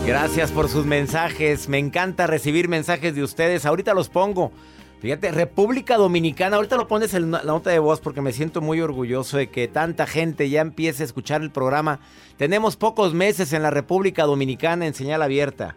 Gracias 0.07 0.51
por 0.51 0.69
sus 0.69 0.85
mensajes. 0.85 1.69
Me 1.69 1.77
encanta 1.79 2.27
recibir 2.27 2.67
mensajes 2.67 3.13
de 3.13 3.23
ustedes. 3.23 3.65
Ahorita 3.65 3.93
los 3.93 4.09
pongo. 4.09 4.51
Fíjate, 4.99 5.31
República 5.31 5.97
Dominicana, 5.97 6.55
ahorita 6.55 6.75
lo 6.75 6.87
pones 6.87 7.13
en 7.13 7.29
la 7.29 7.43
nota 7.43 7.69
de 7.69 7.77
voz 7.77 7.99
porque 7.99 8.21
me 8.21 8.31
siento 8.31 8.61
muy 8.61 8.81
orgulloso 8.81 9.37
de 9.37 9.49
que 9.49 9.67
tanta 9.67 10.07
gente 10.07 10.49
ya 10.49 10.61
empiece 10.61 11.03
a 11.03 11.05
escuchar 11.05 11.41
el 11.41 11.51
programa. 11.51 11.99
Tenemos 12.37 12.77
pocos 12.77 13.13
meses 13.13 13.53
en 13.53 13.61
la 13.61 13.69
República 13.69 14.23
Dominicana 14.23 14.87
en 14.87 14.95
señal 14.95 15.21
abierta. 15.21 15.75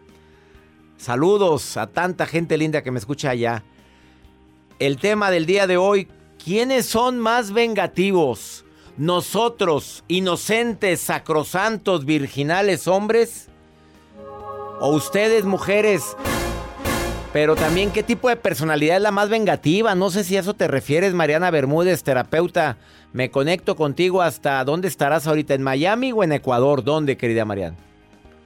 Saludos 1.00 1.78
a 1.78 1.86
tanta 1.86 2.26
gente 2.26 2.58
linda 2.58 2.82
que 2.82 2.90
me 2.90 2.98
escucha 2.98 3.30
allá. 3.30 3.64
El 4.78 4.98
tema 4.98 5.30
del 5.30 5.46
día 5.46 5.66
de 5.66 5.78
hoy, 5.78 6.08
¿quiénes 6.44 6.84
son 6.84 7.18
más 7.18 7.52
vengativos? 7.52 8.66
¿Nosotros, 8.98 10.04
inocentes, 10.08 11.00
sacrosantos, 11.00 12.04
virginales 12.04 12.86
hombres? 12.86 13.48
¿O 14.78 14.90
ustedes, 14.90 15.46
mujeres? 15.46 16.18
Pero 17.32 17.56
también, 17.56 17.92
¿qué 17.92 18.02
tipo 18.02 18.28
de 18.28 18.36
personalidad 18.36 18.96
es 18.96 19.02
la 19.02 19.10
más 19.10 19.30
vengativa? 19.30 19.94
No 19.94 20.10
sé 20.10 20.22
si 20.22 20.36
a 20.36 20.40
eso 20.40 20.52
te 20.52 20.68
refieres, 20.68 21.14
Mariana 21.14 21.50
Bermúdez, 21.50 22.02
terapeuta. 22.02 22.76
Me 23.14 23.30
conecto 23.30 23.74
contigo 23.74 24.20
hasta 24.20 24.62
dónde 24.64 24.88
estarás 24.88 25.26
ahorita, 25.26 25.54
en 25.54 25.62
Miami 25.62 26.12
o 26.12 26.22
en 26.24 26.32
Ecuador. 26.32 26.84
¿Dónde, 26.84 27.16
querida 27.16 27.46
Mariana? 27.46 27.78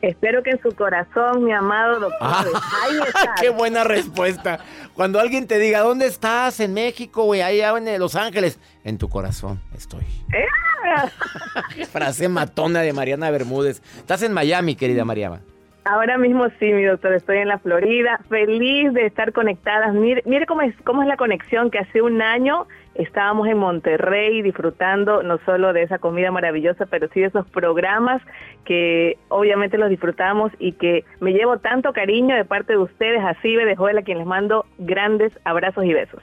Espero 0.08 0.42
que 0.42 0.50
en 0.50 0.60
su 0.60 0.74
corazón, 0.74 1.44
mi 1.44 1.52
amado 1.52 1.98
doctor. 2.00 2.18
Ah, 2.20 2.44
Ahí 2.84 2.98
está. 3.06 3.34
¡Qué 3.40 3.50
buena 3.50 3.84
respuesta! 3.84 4.58
Cuando 4.94 5.18
alguien 5.18 5.46
te 5.46 5.58
diga, 5.58 5.80
¿dónde 5.80 6.06
estás? 6.06 6.60
En 6.60 6.74
México, 6.74 7.24
güey, 7.24 7.40
allá 7.40 7.76
en 7.76 7.98
Los 7.98 8.14
Ángeles. 8.14 8.58
En 8.84 8.98
tu 8.98 9.08
corazón 9.08 9.60
estoy. 9.74 10.04
¡Eh! 10.32 11.84
Frase 11.90 12.28
matona 12.28 12.80
de 12.82 12.92
Mariana 12.92 13.30
Bermúdez. 13.30 13.82
Estás 13.96 14.22
en 14.22 14.32
Miami, 14.32 14.76
querida 14.76 15.04
Mariana. 15.04 15.40
Ahora 15.86 16.16
mismo 16.16 16.46
sí, 16.58 16.72
mi 16.72 16.82
doctor, 16.84 17.12
estoy 17.12 17.38
en 17.38 17.48
la 17.48 17.58
Florida, 17.58 18.18
feliz 18.30 18.92
de 18.94 19.04
estar 19.04 19.32
conectadas. 19.32 19.92
Mire, 19.92 20.22
mire 20.24 20.46
cómo 20.46 20.62
es 20.62 20.74
cómo 20.84 21.02
es 21.02 21.08
la 21.08 21.16
conexión 21.18 21.70
que 21.70 21.78
hace 21.78 22.00
un 22.00 22.22
año 22.22 22.66
estábamos 22.94 23.48
en 23.48 23.58
Monterrey 23.58 24.42
disfrutando 24.42 25.22
no 25.22 25.38
solo 25.44 25.72
de 25.72 25.82
esa 25.82 25.98
comida 25.98 26.30
maravillosa, 26.30 26.86
pero 26.86 27.08
sí 27.12 27.20
de 27.20 27.26
esos 27.26 27.46
programas 27.46 28.22
que 28.64 29.18
obviamente 29.28 29.78
los 29.78 29.90
disfrutamos 29.90 30.52
y 30.58 30.72
que 30.72 31.04
me 31.20 31.32
llevo 31.32 31.58
tanto 31.58 31.92
cariño 31.92 32.36
de 32.36 32.44
parte 32.44 32.74
de 32.74 32.78
ustedes, 32.78 33.22
así 33.24 33.54
de 33.54 33.76
Joel, 33.76 33.98
a 33.98 34.02
quien 34.02 34.18
les 34.18 34.26
mando 34.26 34.66
grandes 34.78 35.32
abrazos 35.44 35.84
y 35.84 35.92
besos. 35.92 36.22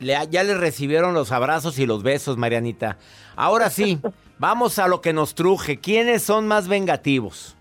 Ya 0.00 0.42
le 0.42 0.54
recibieron 0.56 1.14
los 1.14 1.32
abrazos 1.32 1.78
y 1.78 1.86
los 1.86 2.02
besos, 2.02 2.36
Marianita. 2.36 2.98
Ahora 3.36 3.70
sí, 3.70 4.00
vamos 4.38 4.78
a 4.78 4.88
lo 4.88 5.00
que 5.00 5.12
nos 5.12 5.34
truje. 5.34 5.78
¿Quiénes 5.78 6.22
son 6.22 6.46
más 6.46 6.68
vengativos? 6.68 7.56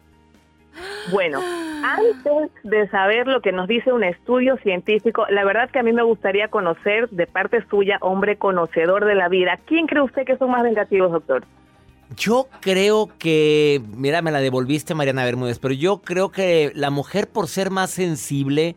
Bueno, 1.12 1.42
antes 1.84 2.52
de 2.64 2.88
saber 2.90 3.28
lo 3.28 3.42
que 3.42 3.52
nos 3.52 3.68
dice 3.68 3.92
un 3.92 4.04
estudio 4.04 4.58
científico, 4.58 5.26
la 5.30 5.44
verdad 5.44 5.70
que 5.70 5.80
a 5.80 5.84
mí 5.84 5.94
me 5.94 6.04
gustaría 6.04 6.48
conocer 6.50 7.10
de 7.10 7.28
parte 7.28 7.64
suya, 7.70 7.98
hombre 8.02 8.38
conocedor 8.38 9.06
de 9.06 9.16
la 9.16 9.30
vida, 9.30 9.60
¿quién 9.66 9.88
cree 9.88 10.02
usted 10.02 10.26
que 10.26 10.38
son 10.38 10.52
más 10.52 10.64
vengativos, 10.64 11.12
doctor? 11.12 11.44
Yo 12.18 12.48
creo 12.60 13.10
que, 13.18 13.82
mira, 13.96 14.22
me 14.22 14.32
la 14.32 14.40
devolviste 14.40 14.94
Mariana 14.94 15.24
Bermúdez, 15.24 15.60
pero 15.60 15.74
yo 15.74 16.02
creo 16.02 16.30
que 16.30 16.72
la 16.76 16.90
mujer 16.90 17.30
por 17.30 17.48
ser 17.48 17.70
más 17.70 17.92
sensible, 17.92 18.76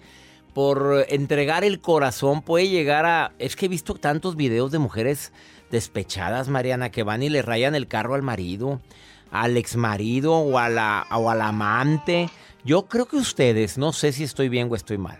por 0.53 1.05
entregar 1.09 1.65
el 1.65 1.81
corazón, 1.81 2.43
puede 2.43 2.69
llegar 2.69 3.07
a... 3.07 3.33
Es 3.41 3.57
que 3.57 3.67
he 3.67 3.69
visto 3.69 3.95
tantos 3.95 4.37
videos 4.37 4.71
de 4.71 4.79
mujeres 4.79 5.33
despechadas, 5.71 6.49
Mariana, 6.49 6.91
que 6.91 7.03
van 7.03 7.25
y 7.25 7.29
le 7.29 7.43
rayan 7.43 7.75
el 7.75 7.89
carro 7.89 8.15
al 8.15 8.23
marido, 8.23 8.81
al 9.33 9.57
exmarido 9.57 10.35
o, 10.35 10.59
a 10.59 10.69
la, 10.69 11.05
o 11.11 11.29
al 11.29 11.41
amante. 11.41 12.29
Yo 12.65 12.87
creo 12.87 13.07
que 13.07 13.17
ustedes, 13.17 13.77
no 13.79 13.93
sé 13.93 14.13
si 14.13 14.25
estoy 14.25 14.49
bien 14.49 14.69
o 14.71 14.75
estoy 14.75 14.99
mal. 14.99 15.19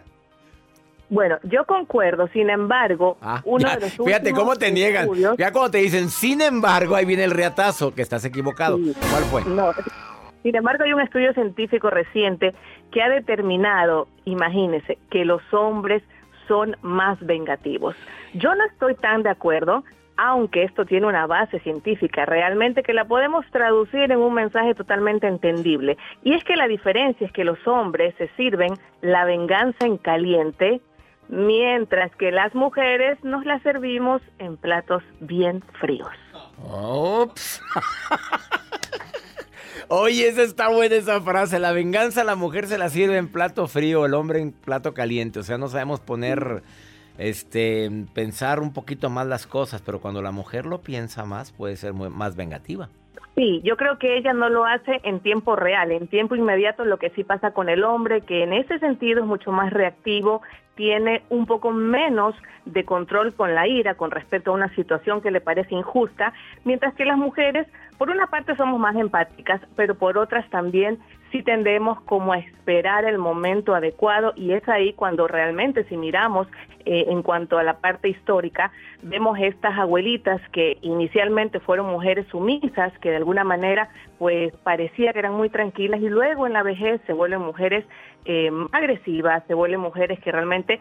Bueno, 1.11 1.37
yo 1.43 1.65
concuerdo, 1.67 2.29
sin 2.29 2.49
embargo, 2.49 3.19
Ah, 3.21 3.43
uno 3.45 3.69
ya, 3.69 3.75
de 3.77 3.81
los 3.97 4.07
fíjate 4.07 4.33
cómo 4.33 4.57
te 4.57 4.73
niegan. 4.73 5.05
estudios- 5.05 5.37
Ya 5.37 5.53
cuando 5.53 5.71
te 5.73 5.79
dicen, 5.79 6.09
sin 6.09 6.41
embargo, 6.41 6.97
ahí 6.97 7.05
viene 7.05 7.25
el 7.25 7.31
reatazo, 7.31 7.95
que 7.95 8.03
estás 8.03 8.25
equivocado. 8.25 8.79
Sí. 8.79 8.95
¿Cuál 9.11 9.23
fue? 9.25 9.45
No. 9.45 9.73
Sin 10.43 10.57
embargo, 10.57 10.85
hay 10.85 10.93
un 10.93 11.01
estudio 11.01 11.33
científico 11.35 11.91
reciente 11.91 12.55
que 12.91 13.03
ha 13.03 13.09
determinado, 13.09 14.09
imagínese, 14.25 14.99
que 15.11 15.25
los 15.25 15.43
hombres 15.53 16.03
son 16.49 16.77
más 16.83 17.19
vengativos. 17.25 17.95
Yo 18.35 18.55
no 18.55 18.65
estoy 18.67 18.95
tan 18.97 19.23
de 19.23 19.31
acuerdo, 19.31 19.85
aunque 20.17 20.65
esto 20.65 20.85
tiene 20.85 21.07
una 21.07 21.27
base 21.27 21.61
científica 21.61 22.25
realmente 22.25 22.83
que 22.83 22.93
la 22.93 23.05
podemos 23.05 23.45
traducir 23.51 24.13
en 24.13 24.19
un 24.19 24.35
mensaje 24.35 24.75
totalmente 24.75 25.27
entendible. 25.27 25.97
Y 26.23 26.35
es 26.35 26.45
que 26.45 26.57
la 26.57 26.69
diferencia 26.69 27.27
es 27.27 27.33
que 27.33 27.45
los 27.45 27.59
hombres 27.67 28.15
se 28.19 28.29
sirven 28.37 28.75
la 29.01 29.25
venganza 29.25 29.87
en 29.87 29.97
caliente, 29.97 30.81
mientras 31.29 32.15
que 32.17 32.31
las 32.31 32.55
mujeres 32.55 33.23
nos 33.25 33.45
la 33.45 33.59
servimos 33.61 34.23
en 34.39 34.57
platos 34.57 35.03
bien 35.21 35.63
fríos. 35.81 36.13
Ops. 36.63 37.63
Oye, 39.89 40.29
esa 40.29 40.43
está 40.43 40.69
buena 40.69 40.95
esa 40.95 41.21
frase. 41.21 41.59
La 41.59 41.73
venganza 41.73 42.25
la 42.25 42.37
mujer 42.37 42.67
se 42.67 42.79
la 42.79 42.89
sirve 42.89 43.19
en 43.19 43.29
plato 43.29 43.67
frío, 43.67 44.07
el 44.07 44.15
hombre 44.15 44.41
en 44.41 44.53
plato 44.53 44.95
caliente. 44.95 45.41
O 45.41 45.43
sea, 45.43 45.59
no 45.59 45.69
sabemos 45.69 46.01
poner, 46.01 46.63
este, 47.19 47.91
pensar 48.15 48.61
un 48.61 48.73
poquito 48.73 49.11
más 49.11 49.27
las 49.27 49.47
cosas, 49.47 49.83
pero 49.83 50.01
cuando 50.01 50.23
la 50.23 50.33
mujer 50.33 50.67
lo 50.67 50.81
piensa 50.81 51.25
más, 51.25 51.53
puede 51.53 51.77
ser 51.77 51.93
más 51.93 52.37
vengativa. 52.37 52.89
Sí, 53.35 53.61
yo 53.65 53.77
creo 53.77 53.99
que 53.99 54.17
ella 54.17 54.33
no 54.33 54.49
lo 54.49 54.65
hace 54.65 55.01
en 55.03 55.19
tiempo 55.19 55.57
real, 55.57 55.91
en 55.91 56.07
tiempo 56.07 56.37
inmediato, 56.37 56.85
lo 56.85 56.99
que 56.99 57.11
sí 57.11 57.25
pasa 57.25 57.51
con 57.51 57.69
el 57.69 57.83
hombre, 57.83 58.21
que 58.21 58.45
en 58.45 58.53
ese 58.53 58.79
sentido 58.79 59.21
es 59.21 59.27
mucho 59.27 59.51
más 59.51 59.73
reactivo, 59.73 60.43
tiene 60.77 61.23
un 61.31 61.47
poco 61.47 61.73
menos 61.73 62.37
de 62.65 62.85
control 62.85 63.35
con 63.35 63.55
la 63.55 63.67
ira 63.67 63.95
con 63.95 64.13
respecto 64.13 64.51
a 64.51 64.55
una 64.55 64.73
situación 64.77 65.21
que 65.21 65.33
le 65.33 65.41
parece 65.41 65.75
injusta, 65.75 66.33
mientras 66.65 66.95
que 66.95 67.05
las 67.05 67.19
mujeres, 67.19 67.67
por 67.99 68.09
una 68.09 68.29
parte 68.29 68.55
somos 68.55 68.79
más 68.79 68.95
empáticas, 68.95 69.61
pero 69.75 69.97
por 69.97 70.17
otras 70.17 70.49
también 70.51 70.99
sí 71.35 71.43
tendemos 71.43 72.01
como 72.03 72.33
a 72.33 72.39
esperar 72.39 73.05
el 73.05 73.19
momento 73.19 73.75
adecuado 73.75 74.35
y 74.37 74.53
es 74.53 74.69
ahí 74.69 74.93
cuando 74.93 75.27
realmente 75.27 75.83
si 75.89 75.97
miramos 75.97 76.47
eh, 76.85 77.07
en 77.09 77.25
cuanto 77.25 77.59
a 77.59 77.65
la 77.65 77.79
parte 77.79 78.09
histórica, 78.09 78.71
vemos 79.03 79.37
estas 79.41 79.77
abuelitas 79.77 80.41
que 80.53 80.79
inicialmente 80.83 81.59
fueron 81.59 81.87
mujeres 81.87 82.25
sumisas, 82.29 82.97
que 83.01 83.11
de 83.11 83.17
alguna 83.17 83.43
manera 83.43 83.89
pues 84.17 84.55
parecía 84.63 85.13
que 85.13 85.19
eran 85.19 85.35
muy 85.35 85.51
tranquilas 85.51 86.01
y 86.01 86.09
luego 86.09 86.47
en 86.47 86.53
la 86.53 86.63
vejez 86.63 87.01
se 87.05 87.13
vuelven 87.13 87.41
mujeres 87.41 87.85
eh, 88.27 88.53
agresivas, 88.71 89.43
se 89.49 89.55
vuelven 89.55 89.81
mujeres 89.81 90.21
que 90.21 90.31
realmente 90.31 90.79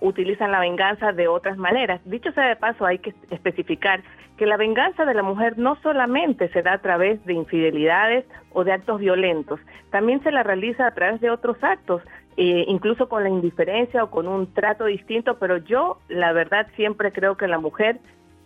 utilizan 0.00 0.52
la 0.52 0.60
venganza 0.60 1.12
de 1.12 1.28
otras 1.28 1.56
maneras. 1.56 2.00
Dicho 2.04 2.32
sea 2.32 2.48
de 2.48 2.56
paso, 2.56 2.86
hay 2.86 2.98
que 2.98 3.14
especificar 3.30 4.02
que 4.36 4.46
la 4.46 4.56
venganza 4.56 5.04
de 5.04 5.14
la 5.14 5.22
mujer 5.22 5.58
no 5.58 5.76
solamente 5.82 6.48
se 6.48 6.62
da 6.62 6.74
a 6.74 6.82
través 6.82 7.24
de 7.24 7.34
infidelidades 7.34 8.24
o 8.52 8.64
de 8.64 8.72
actos 8.72 9.00
violentos, 9.00 9.60
también 9.90 10.22
se 10.22 10.32
la 10.32 10.42
realiza 10.42 10.86
a 10.86 10.94
través 10.94 11.20
de 11.20 11.30
otros 11.30 11.56
actos, 11.62 12.02
eh, 12.36 12.64
incluso 12.66 13.08
con 13.08 13.22
la 13.22 13.28
indiferencia 13.28 14.02
o 14.02 14.10
con 14.10 14.26
un 14.26 14.52
trato 14.52 14.86
distinto, 14.86 15.38
pero 15.38 15.58
yo 15.58 15.98
la 16.08 16.32
verdad 16.32 16.66
siempre 16.74 17.12
creo 17.12 17.36
que 17.36 17.46
la 17.46 17.60
mujer 17.60 18.00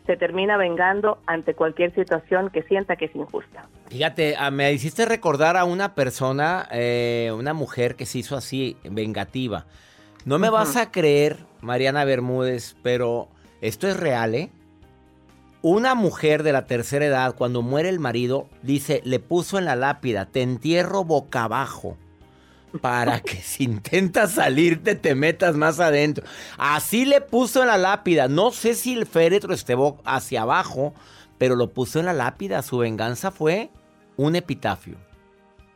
se 0.05 0.17
termina 0.17 0.57
vengando 0.57 1.19
ante 1.27 1.55
cualquier 1.55 1.95
situación 1.95 2.49
que 2.51 2.63
sienta 2.63 2.97
que 2.97 3.07
es 3.07 3.15
injusta. 3.15 3.69
Fíjate, 3.89 4.37
ah, 4.39 4.51
me 4.51 4.73
hiciste 4.73 5.05
recordar 5.05 5.57
a 5.57 5.65
una 5.65 5.95
persona, 5.95 6.67
eh, 6.73 7.31
una 7.35 7.53
mujer 7.53 7.95
que 7.95 8.07
se 8.07 8.19
hizo 8.19 8.37
así, 8.37 8.77
vengativa. 8.85 9.67
No 10.29 10.39
me 10.39 10.51
vas 10.51 10.77
a 10.77 10.91
creer, 10.91 11.39
Mariana 11.63 12.05
Bermúdez, 12.05 12.77
pero 12.83 13.29
esto 13.63 13.89
es 13.89 13.97
real, 13.97 14.35
¿eh? 14.35 14.51
Una 15.63 15.95
mujer 15.95 16.43
de 16.43 16.53
la 16.53 16.67
tercera 16.67 17.07
edad, 17.07 17.35
cuando 17.35 17.63
muere 17.63 17.89
el 17.89 17.99
marido, 17.99 18.47
dice, 18.61 19.01
le 19.07 19.21
puso 19.21 19.57
en 19.57 19.65
la 19.65 19.75
lápida, 19.75 20.27
te 20.27 20.43
entierro 20.43 21.03
boca 21.03 21.45
abajo. 21.45 21.97
Para 22.83 23.21
que 23.21 23.37
si 23.37 23.65
intentas 23.65 24.33
salirte 24.33 24.97
te 24.97 25.15
metas 25.15 25.57
más 25.57 25.81
adentro. 25.81 26.27
Así 26.59 27.07
le 27.07 27.23
puso 27.23 27.63
en 27.63 27.69
la 27.69 27.79
lápida. 27.79 28.29
No 28.29 28.51
sé 28.51 28.75
si 28.75 28.99
el 28.99 29.07
féretro 29.07 29.55
esté 29.55 29.77
hacia 30.05 30.43
abajo, 30.43 30.93
pero 31.39 31.57
lo 31.57 31.71
puso 31.71 32.01
en 32.01 32.05
la 32.05 32.13
lápida. 32.13 32.61
Su 32.61 32.77
venganza 32.77 33.31
fue 33.31 33.71
un 34.19 34.37
epitafio. 34.37 34.97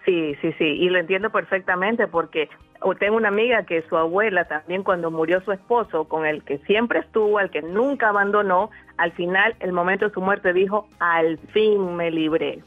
Sí, 0.05 0.35
sí, 0.43 0.53
sí, 0.59 0.65
y 0.65 0.91
lo 0.91 0.99
entiendo 0.99 1.31
perfectamente 1.31 2.07
porque 2.07 2.51
o 2.85 2.95
tengo 2.95 3.17
una 3.17 3.29
amiga 3.29 3.65
que 3.65 3.83
su 3.89 3.97
abuela 3.97 4.47
también 4.47 4.83
cuando 4.83 5.11
murió 5.11 5.41
su 5.45 5.53
esposo, 5.53 6.05
con 6.05 6.27
el 6.27 6.43
que 6.43 6.59
siempre 6.67 7.01
estuvo, 7.01 7.39
al 7.39 7.51
que 7.51 7.63
nunca 7.63 8.09
abandonó, 8.09 8.71
al 8.97 9.13
final, 9.13 9.55
el 9.61 9.73
momento 9.73 10.07
de 10.09 10.15
su 10.15 10.21
muerte 10.21 10.53
dijo, 10.53 10.89
al 10.99 11.39
fin 11.53 11.97
me 11.97 12.11
libré. 12.11 12.61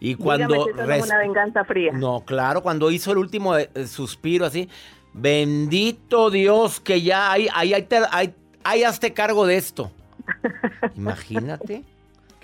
Y 0.00 0.16
cuando 0.16 0.66
Dígame 0.66 0.86
res- 0.86 1.04
una 1.06 1.18
venganza 1.18 1.64
fría. 1.64 1.92
No, 1.92 2.20
claro, 2.26 2.62
cuando 2.62 2.90
hizo 2.90 3.12
el 3.12 3.18
último 3.18 3.56
eh, 3.56 3.70
eh, 3.74 3.86
suspiro 3.86 4.44
así, 4.44 4.68
bendito 5.12 6.30
Dios 6.30 6.80
que 6.80 7.00
ya 7.00 7.32
hay, 7.32 7.48
hay, 7.54 7.72
hay, 7.72 7.86
hay, 8.10 8.34
hay 8.64 8.82
hazte 8.84 9.12
cargo 9.14 9.46
de 9.46 9.56
esto. 9.56 9.90
Imagínate, 10.96 11.84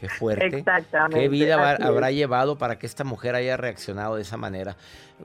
qué 0.01 0.09
fuerte. 0.09 0.47
Exactamente, 0.59 1.21
Qué 1.21 1.29
vida 1.29 1.77
habrá 1.77 2.11
llevado 2.11 2.57
para 2.57 2.79
que 2.79 2.87
esta 2.87 3.05
mujer 3.05 3.35
haya 3.35 3.57
reaccionado 3.57 4.17
de 4.17 4.23
esa 4.23 4.37
manera. 4.37 4.77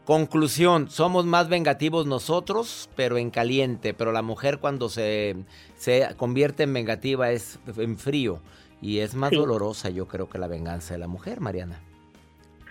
Conclusión, 0.03 0.89
somos 0.89 1.25
más 1.25 1.48
vengativos 1.50 2.05
nosotros, 2.05 2.89
pero 2.96 3.17
en 3.17 3.32
caliente, 3.32 3.94
pero 3.94 4.12
la 4.12 4.22
mujer 4.22 4.60
cuando 4.60 4.89
se, 4.89 5.36
se 5.75 6.08
convierte 6.17 6.63
en 6.63 6.74
vengativa 6.74 7.32
es 7.32 7.60
en 7.77 7.98
frío 7.98 8.41
y 8.82 9.00
es 9.00 9.15
más 9.15 9.29
Sí. 9.29 9.38
dolorosa 9.38 9.89
yo 9.89 10.08
creo 10.08 10.29
que 10.29 10.38
la 10.38 10.48
venganza 10.48 10.94
de 10.94 11.00
la 11.00 11.08
mujer, 11.08 11.39
Mariana. 11.39 11.79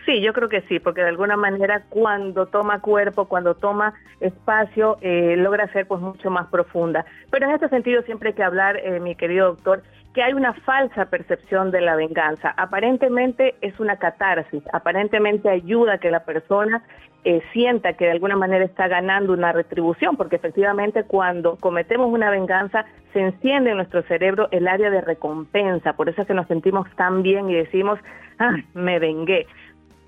Sí, 0.05 0.21
yo 0.21 0.35
creo 0.35 0.51
que 0.51 0.61
sí, 0.69 0.81
porque 0.81 1.01
de 1.01 1.09
alguna 1.09 1.35
manera 1.39 1.85
cuando 1.89 2.45
toma 2.45 2.83
cuerpo, 2.83 3.25
cuando 3.25 3.55
toma 3.55 3.95
espacio, 4.21 4.99
eh, 5.01 5.35
logra 5.39 5.67
ser 5.73 5.87
pues 5.89 6.03
mucho 6.03 6.29
más 6.31 6.47
profunda. 6.49 7.07
Pero 7.31 7.47
en 7.49 7.53
este 7.55 7.71
sentido 7.71 8.03
siempre 8.03 8.29
hay 8.29 8.35
que 8.35 8.43
hablar, 8.43 8.77
eh, 8.77 9.01
mi 9.01 9.15
querido 9.17 9.47
doctor, 9.47 9.83
que 10.15 10.23
hay 10.23 10.33
una 10.33 10.55
falsa 10.55 11.07
percepción 11.07 11.73
de 11.73 11.81
la 11.81 11.97
venganza. 11.97 12.55
Aparentemente 12.57 13.57
es 13.61 13.79
una 13.81 13.97
catarsis, 13.97 14.63
aparentemente 14.73 15.51
ayuda 15.51 15.95
a 15.95 15.99
que 15.99 16.11
la 16.11 16.25
persona 16.25 16.85
eh, 17.25 17.43
sienta 17.53 17.95
que 17.95 18.05
de 18.05 18.13
alguna 18.13 18.37
manera 18.37 18.65
está 18.65 18.87
ganando 18.87 19.33
una 19.33 19.53
retribución, 19.53 20.17
porque 20.17 20.37
efectivamente 20.37 21.03
cuando 21.05 21.57
cometemos 21.57 22.13
una 22.13 22.31
venganza 22.31 22.85
se 23.13 23.21
enciende 23.21 23.71
en 23.71 23.77
nuestro 23.77 24.03
cerebro 24.03 24.49
el 24.53 24.69
área 24.69 24.91
de 24.91 25.01
recompensa, 25.01 25.95
por 25.95 26.09
eso 26.09 26.23
es 26.23 26.29
que 26.29 26.35
nos 26.35 26.47
sentimos 26.47 26.87
tan 26.97 27.23
bien 27.23 27.51
y 27.51 27.55
decimos, 27.55 27.99
ah, 28.39 28.57
me 28.75 28.99
vengué. 29.01 29.47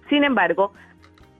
Sin 0.08 0.22
embargo, 0.22 0.72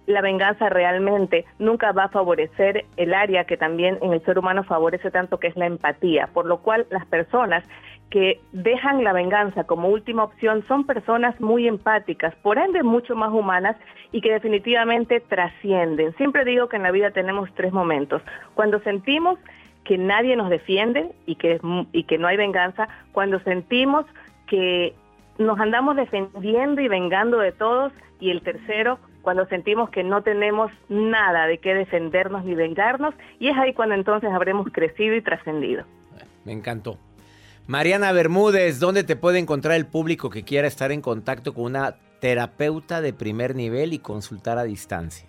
la 0.06 0.22
venganza 0.22 0.68
realmente 0.68 1.44
nunca 1.58 1.92
va 1.92 2.04
a 2.04 2.08
favorecer 2.08 2.84
el 2.96 3.12
área 3.12 3.44
que 3.44 3.56
también 3.56 3.98
en 4.02 4.12
el 4.12 4.24
ser 4.24 4.38
humano 4.38 4.64
favorece 4.64 5.10
tanto, 5.10 5.38
que 5.38 5.48
es 5.48 5.56
la 5.56 5.66
empatía, 5.66 6.28
por 6.32 6.46
lo 6.46 6.58
cual 6.58 6.86
las 6.90 7.04
personas 7.06 7.64
que 8.10 8.40
dejan 8.52 9.02
la 9.02 9.12
venganza 9.12 9.64
como 9.64 9.88
última 9.88 10.24
opción 10.24 10.64
son 10.68 10.86
personas 10.86 11.40
muy 11.40 11.66
empáticas, 11.66 12.34
por 12.36 12.58
ende 12.58 12.82
mucho 12.82 13.16
más 13.16 13.32
humanas 13.32 13.76
y 14.12 14.20
que 14.20 14.32
definitivamente 14.32 15.20
trascienden. 15.20 16.14
Siempre 16.16 16.44
digo 16.44 16.68
que 16.68 16.76
en 16.76 16.84
la 16.84 16.92
vida 16.92 17.10
tenemos 17.10 17.52
tres 17.54 17.72
momentos. 17.72 18.22
Cuando 18.54 18.80
sentimos 18.80 19.38
que 19.84 19.98
nadie 19.98 20.36
nos 20.36 20.50
defiende 20.50 21.10
y 21.26 21.36
que, 21.36 21.60
y 21.92 22.04
que 22.04 22.18
no 22.18 22.28
hay 22.28 22.36
venganza, 22.36 22.88
cuando 23.12 23.40
sentimos 23.40 24.06
que 24.46 24.94
nos 25.38 25.58
andamos 25.58 25.96
defendiendo 25.96 26.80
y 26.80 26.88
vengando 26.88 27.38
de 27.38 27.52
todos, 27.52 27.92
y 28.18 28.30
el 28.30 28.42
tercero, 28.42 28.98
cuando 29.22 29.46
sentimos 29.46 29.90
que 29.90 30.02
no 30.02 30.22
tenemos 30.22 30.72
nada 30.88 31.46
de 31.46 31.58
qué 31.58 31.74
defendernos 31.74 32.44
ni 32.44 32.54
vengarnos, 32.54 33.14
y 33.38 33.48
es 33.48 33.58
ahí 33.58 33.74
cuando 33.74 33.94
entonces 33.94 34.30
habremos 34.32 34.68
crecido 34.72 35.14
y 35.14 35.20
trascendido. 35.20 35.84
Me 36.44 36.52
encantó. 36.52 36.96
Mariana 37.68 38.12
Bermúdez, 38.12 38.78
¿dónde 38.78 39.02
te 39.02 39.16
puede 39.16 39.40
encontrar 39.40 39.74
el 39.74 39.86
público 39.86 40.30
que 40.30 40.44
quiera 40.44 40.68
estar 40.68 40.92
en 40.92 41.00
contacto 41.00 41.52
con 41.52 41.64
una 41.64 41.96
terapeuta 42.20 43.00
de 43.00 43.12
primer 43.12 43.56
nivel 43.56 43.92
y 43.92 43.98
consultar 43.98 44.56
a 44.56 44.62
distancia? 44.62 45.28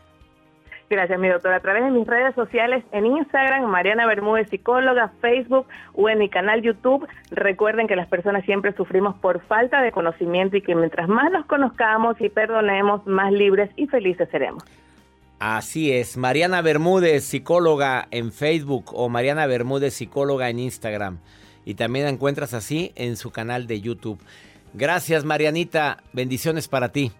Gracias, 0.87 1.19
mi 1.19 1.29
doctor. 1.29 1.51
A 1.51 1.59
través 1.61 1.83
de 1.83 1.89
mis 1.89 2.05
redes 2.05 2.35
sociales, 2.35 2.83
en 2.91 3.07
Instagram, 3.07 3.65
Mariana 3.65 4.05
Bermúdez 4.05 4.49
Psicóloga, 4.49 5.11
Facebook 5.19 5.65
o 5.95 6.09
en 6.09 6.19
mi 6.19 6.29
canal 6.29 6.61
YouTube, 6.61 7.07
recuerden 7.31 7.87
que 7.87 7.95
las 7.95 8.07
personas 8.07 8.45
siempre 8.45 8.71
sufrimos 8.73 9.15
por 9.15 9.41
falta 9.47 9.81
de 9.81 9.91
conocimiento 9.91 10.57
y 10.57 10.61
que 10.61 10.75
mientras 10.75 11.09
más 11.09 11.31
nos 11.31 11.45
conozcamos 11.47 12.21
y 12.21 12.29
perdonemos, 12.29 13.05
más 13.07 13.33
libres 13.33 13.71
y 13.75 13.87
felices 13.87 14.29
seremos. 14.29 14.63
Así 15.39 15.91
es, 15.91 16.17
Mariana 16.17 16.61
Bermúdez, 16.61 17.23
psicóloga 17.25 18.07
en 18.11 18.31
Facebook 18.31 18.91
o 18.93 19.09
Mariana 19.09 19.47
Bermúdez, 19.47 19.95
psicóloga 19.95 20.49
en 20.49 20.59
Instagram. 20.59 21.17
Y 21.67 21.75
también 21.75 22.05
la 22.05 22.11
encuentras 22.11 22.53
así 22.53 22.93
en 22.95 23.17
su 23.17 23.29
canal 23.31 23.67
de 23.67 23.81
YouTube. 23.81 24.21
Gracias, 24.73 25.25
Marianita. 25.25 26.01
Bendiciones 26.13 26.69
para 26.69 26.93
ti. 26.93 27.11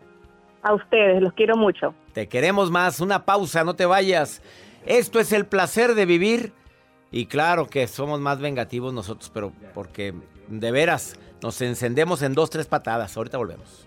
A 0.63 0.73
ustedes, 0.73 1.21
los 1.21 1.33
quiero 1.33 1.57
mucho. 1.57 1.93
Te 2.13 2.29
queremos 2.29 2.71
más. 2.71 3.01
Una 3.01 3.25
pausa, 3.25 3.65
no 3.65 3.75
te 3.75 3.85
vayas. 3.85 4.41
Esto 4.85 5.19
es 5.19 5.33
el 5.33 5.47
placer 5.47 5.95
de 5.95 6.05
vivir. 6.05 6.53
Y 7.11 7.25
claro 7.25 7.67
que 7.67 7.87
somos 7.87 8.21
más 8.21 8.39
vengativos 8.39 8.93
nosotros, 8.93 9.29
pero 9.33 9.51
porque 9.73 10.13
de 10.47 10.71
veras 10.71 11.19
nos 11.43 11.59
encendemos 11.59 12.21
en 12.21 12.33
dos, 12.33 12.49
tres 12.49 12.67
patadas. 12.67 13.17
Ahorita 13.17 13.37
volvemos. 13.37 13.85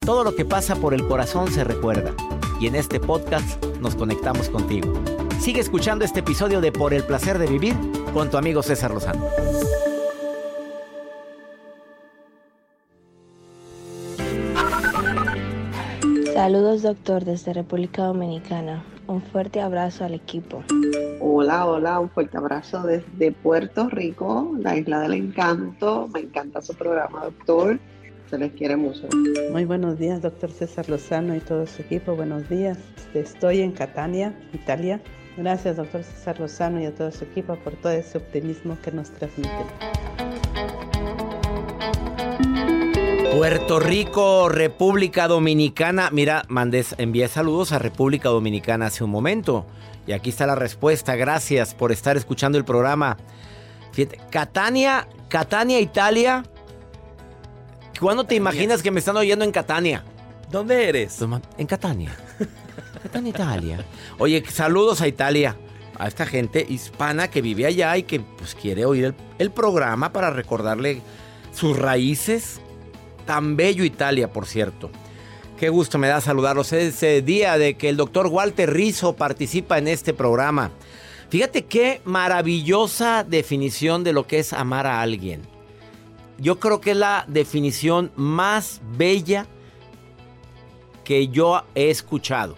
Todo 0.00 0.22
lo 0.22 0.36
que 0.36 0.44
pasa 0.44 0.76
por 0.76 0.92
el 0.92 1.08
corazón 1.08 1.50
se 1.50 1.64
recuerda. 1.64 2.14
Y 2.64 2.66
en 2.66 2.76
este 2.76 2.98
podcast 2.98 3.62
nos 3.82 3.94
conectamos 3.94 4.48
contigo. 4.48 4.90
Sigue 5.38 5.60
escuchando 5.60 6.02
este 6.02 6.20
episodio 6.20 6.62
de 6.62 6.72
Por 6.72 6.94
el 6.94 7.04
placer 7.04 7.38
de 7.38 7.46
vivir 7.46 7.76
con 8.14 8.30
tu 8.30 8.38
amigo 8.38 8.62
César 8.62 8.90
Lozano. 8.90 9.22
Saludos 16.32 16.80
doctor 16.80 17.26
desde 17.26 17.52
República 17.52 18.06
Dominicana. 18.06 18.82
Un 19.08 19.20
fuerte 19.20 19.60
abrazo 19.60 20.06
al 20.06 20.14
equipo. 20.14 20.64
Hola, 21.20 21.66
hola, 21.66 22.00
un 22.00 22.08
fuerte 22.08 22.38
abrazo 22.38 22.82
desde 22.84 23.32
Puerto 23.32 23.90
Rico, 23.90 24.54
la 24.58 24.74
isla 24.74 25.00
del 25.00 25.12
encanto. 25.12 26.08
Me 26.14 26.20
encanta 26.20 26.62
su 26.62 26.74
programa, 26.74 27.24
doctor. 27.24 27.78
Se 28.34 28.40
les 28.40 28.52
quiere 28.54 28.74
mucho. 28.74 29.06
Muy 29.52 29.64
buenos 29.64 29.96
días, 29.96 30.20
doctor 30.20 30.50
César 30.50 30.88
Lozano 30.88 31.36
y 31.36 31.38
todo 31.38 31.68
su 31.68 31.82
equipo. 31.82 32.16
Buenos 32.16 32.48
días. 32.48 32.76
Estoy 33.14 33.60
en 33.60 33.70
Catania, 33.70 34.36
Italia. 34.52 35.00
Gracias, 35.36 35.76
doctor 35.76 36.02
César 36.02 36.40
Lozano 36.40 36.80
y 36.80 36.86
a 36.86 36.92
todo 36.92 37.12
su 37.12 37.22
equipo 37.22 37.54
por 37.54 37.74
todo 37.74 37.92
ese 37.92 38.18
optimismo 38.18 38.76
que 38.82 38.90
nos 38.90 39.12
transmiten. 39.12 39.66
Puerto 43.36 43.78
Rico, 43.78 44.48
República 44.48 45.28
Dominicana. 45.28 46.08
Mira, 46.10 46.42
mandé, 46.48 46.84
envié 46.98 47.28
saludos 47.28 47.70
a 47.70 47.78
República 47.78 48.30
Dominicana 48.30 48.86
hace 48.86 49.04
un 49.04 49.10
momento. 49.10 49.64
Y 50.08 50.12
aquí 50.12 50.30
está 50.30 50.44
la 50.44 50.56
respuesta. 50.56 51.14
Gracias 51.14 51.72
por 51.72 51.92
estar 51.92 52.16
escuchando 52.16 52.58
el 52.58 52.64
programa. 52.64 53.16
Fíjate, 53.92 54.18
Catania, 54.28 55.06
Catania, 55.28 55.78
Italia. 55.78 56.42
¿Cuándo 58.04 58.24
te 58.24 58.34
imaginas 58.34 58.82
que 58.82 58.90
me 58.90 58.98
están 58.98 59.16
oyendo 59.16 59.46
en 59.46 59.50
Catania? 59.50 60.04
¿Dónde 60.50 60.90
eres? 60.90 61.18
En 61.56 61.66
Catania. 61.66 62.14
Catania, 63.02 63.30
Italia. 63.30 63.84
Oye, 64.18 64.44
saludos 64.46 65.00
a 65.00 65.08
Italia. 65.08 65.56
A 65.98 66.06
esta 66.06 66.26
gente 66.26 66.66
hispana 66.68 67.30
que 67.30 67.40
vive 67.40 67.64
allá 67.64 67.96
y 67.96 68.02
que 68.02 68.20
pues 68.20 68.54
quiere 68.54 68.84
oír 68.84 69.06
el, 69.06 69.14
el 69.38 69.50
programa 69.50 70.12
para 70.12 70.28
recordarle 70.28 71.00
sus 71.54 71.78
raíces. 71.78 72.60
Tan 73.24 73.56
bello 73.56 73.84
Italia, 73.84 74.30
por 74.30 74.44
cierto. 74.44 74.90
Qué 75.58 75.70
gusto 75.70 75.96
me 75.96 76.08
da 76.08 76.20
saludarlos 76.20 76.74
ese 76.74 77.22
día 77.22 77.56
de 77.56 77.78
que 77.78 77.88
el 77.88 77.96
doctor 77.96 78.26
Walter 78.26 78.70
Rizzo 78.70 79.16
participa 79.16 79.78
en 79.78 79.88
este 79.88 80.12
programa. 80.12 80.72
Fíjate 81.30 81.64
qué 81.64 82.02
maravillosa 82.04 83.24
definición 83.24 84.04
de 84.04 84.12
lo 84.12 84.26
que 84.26 84.40
es 84.40 84.52
amar 84.52 84.86
a 84.86 85.00
alguien. 85.00 85.53
Yo 86.38 86.58
creo 86.58 86.80
que 86.80 86.92
es 86.92 86.96
la 86.96 87.24
definición 87.28 88.12
más 88.16 88.80
bella 88.96 89.46
que 91.04 91.28
yo 91.28 91.62
he 91.74 91.90
escuchado. 91.90 92.56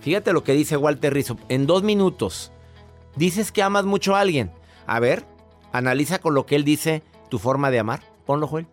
Fíjate 0.00 0.32
lo 0.32 0.44
que 0.44 0.52
dice 0.52 0.76
Walter 0.76 1.14
Rizzo. 1.14 1.38
En 1.48 1.66
dos 1.66 1.82
minutos, 1.82 2.52
dices 3.16 3.50
que 3.50 3.62
amas 3.62 3.84
mucho 3.84 4.14
a 4.14 4.20
alguien. 4.20 4.52
A 4.86 5.00
ver, 5.00 5.24
analiza 5.72 6.18
con 6.18 6.34
lo 6.34 6.46
que 6.46 6.56
él 6.56 6.64
dice 6.64 7.02
tu 7.30 7.38
forma 7.38 7.70
de 7.70 7.78
amar. 7.78 8.02
Ponlo, 8.26 8.46
Joel. 8.46 8.66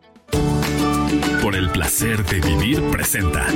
Por 1.42 1.56
el 1.56 1.70
placer 1.72 2.24
de 2.26 2.40
vivir 2.42 2.82
presenta. 2.92 3.48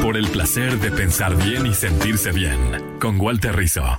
Por 0.00 0.16
el 0.16 0.28
placer 0.28 0.78
de 0.78 0.90
pensar 0.90 1.34
bien 1.36 1.66
y 1.66 1.74
sentirse 1.74 2.30
bien. 2.30 2.98
Con 3.00 3.20
Walter 3.20 3.56
Rizzo. 3.56 3.98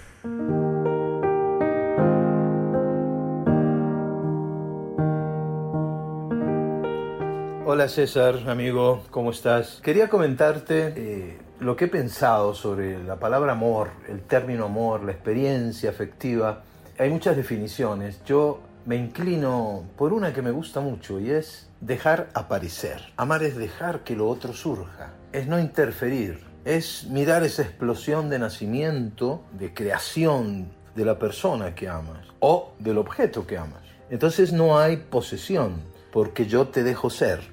Hola 7.65 7.87
César, 7.87 8.49
amigo, 8.49 9.05
¿cómo 9.09 9.31
estás? 9.31 9.79
Quería 9.81 10.09
comentarte 10.09 10.93
eh, 10.97 11.37
lo 11.61 11.77
que 11.77 11.85
he 11.85 11.87
pensado 11.87 12.53
sobre 12.53 13.01
la 13.01 13.19
palabra 13.19 13.53
amor, 13.53 13.91
el 14.09 14.21
término 14.21 14.65
amor, 14.65 15.01
la 15.01 15.13
experiencia 15.13 15.89
afectiva. 15.89 16.63
Hay 16.99 17.09
muchas 17.09 17.37
definiciones. 17.37 18.21
Yo 18.25 18.59
me 18.85 18.97
inclino 18.97 19.85
por 19.95 20.11
una 20.11 20.33
que 20.33 20.41
me 20.41 20.51
gusta 20.51 20.81
mucho 20.81 21.21
y 21.21 21.31
es 21.31 21.69
dejar 21.79 22.27
aparecer. 22.33 23.13
Amar 23.15 23.43
es 23.43 23.55
dejar 23.55 24.03
que 24.03 24.17
lo 24.17 24.27
otro 24.27 24.51
surja, 24.51 25.13
es 25.31 25.47
no 25.47 25.57
interferir, 25.57 26.43
es 26.65 27.05
mirar 27.05 27.43
esa 27.43 27.61
explosión 27.61 28.29
de 28.29 28.39
nacimiento, 28.39 29.41
de 29.53 29.73
creación 29.73 30.67
de 30.95 31.05
la 31.05 31.17
persona 31.17 31.73
que 31.75 31.87
amas 31.87 32.27
o 32.41 32.73
del 32.79 32.97
objeto 32.97 33.47
que 33.47 33.57
amas. 33.57 33.83
Entonces 34.09 34.51
no 34.51 34.77
hay 34.77 34.97
posesión, 34.97 35.93
porque 36.11 36.45
yo 36.45 36.67
te 36.67 36.83
dejo 36.83 37.09
ser. 37.09 37.52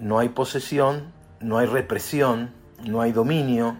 No 0.00 0.18
hay 0.18 0.30
posesión, 0.30 1.12
no 1.40 1.58
hay 1.58 1.66
represión, 1.66 2.50
no 2.84 3.00
hay 3.00 3.12
dominio. 3.12 3.76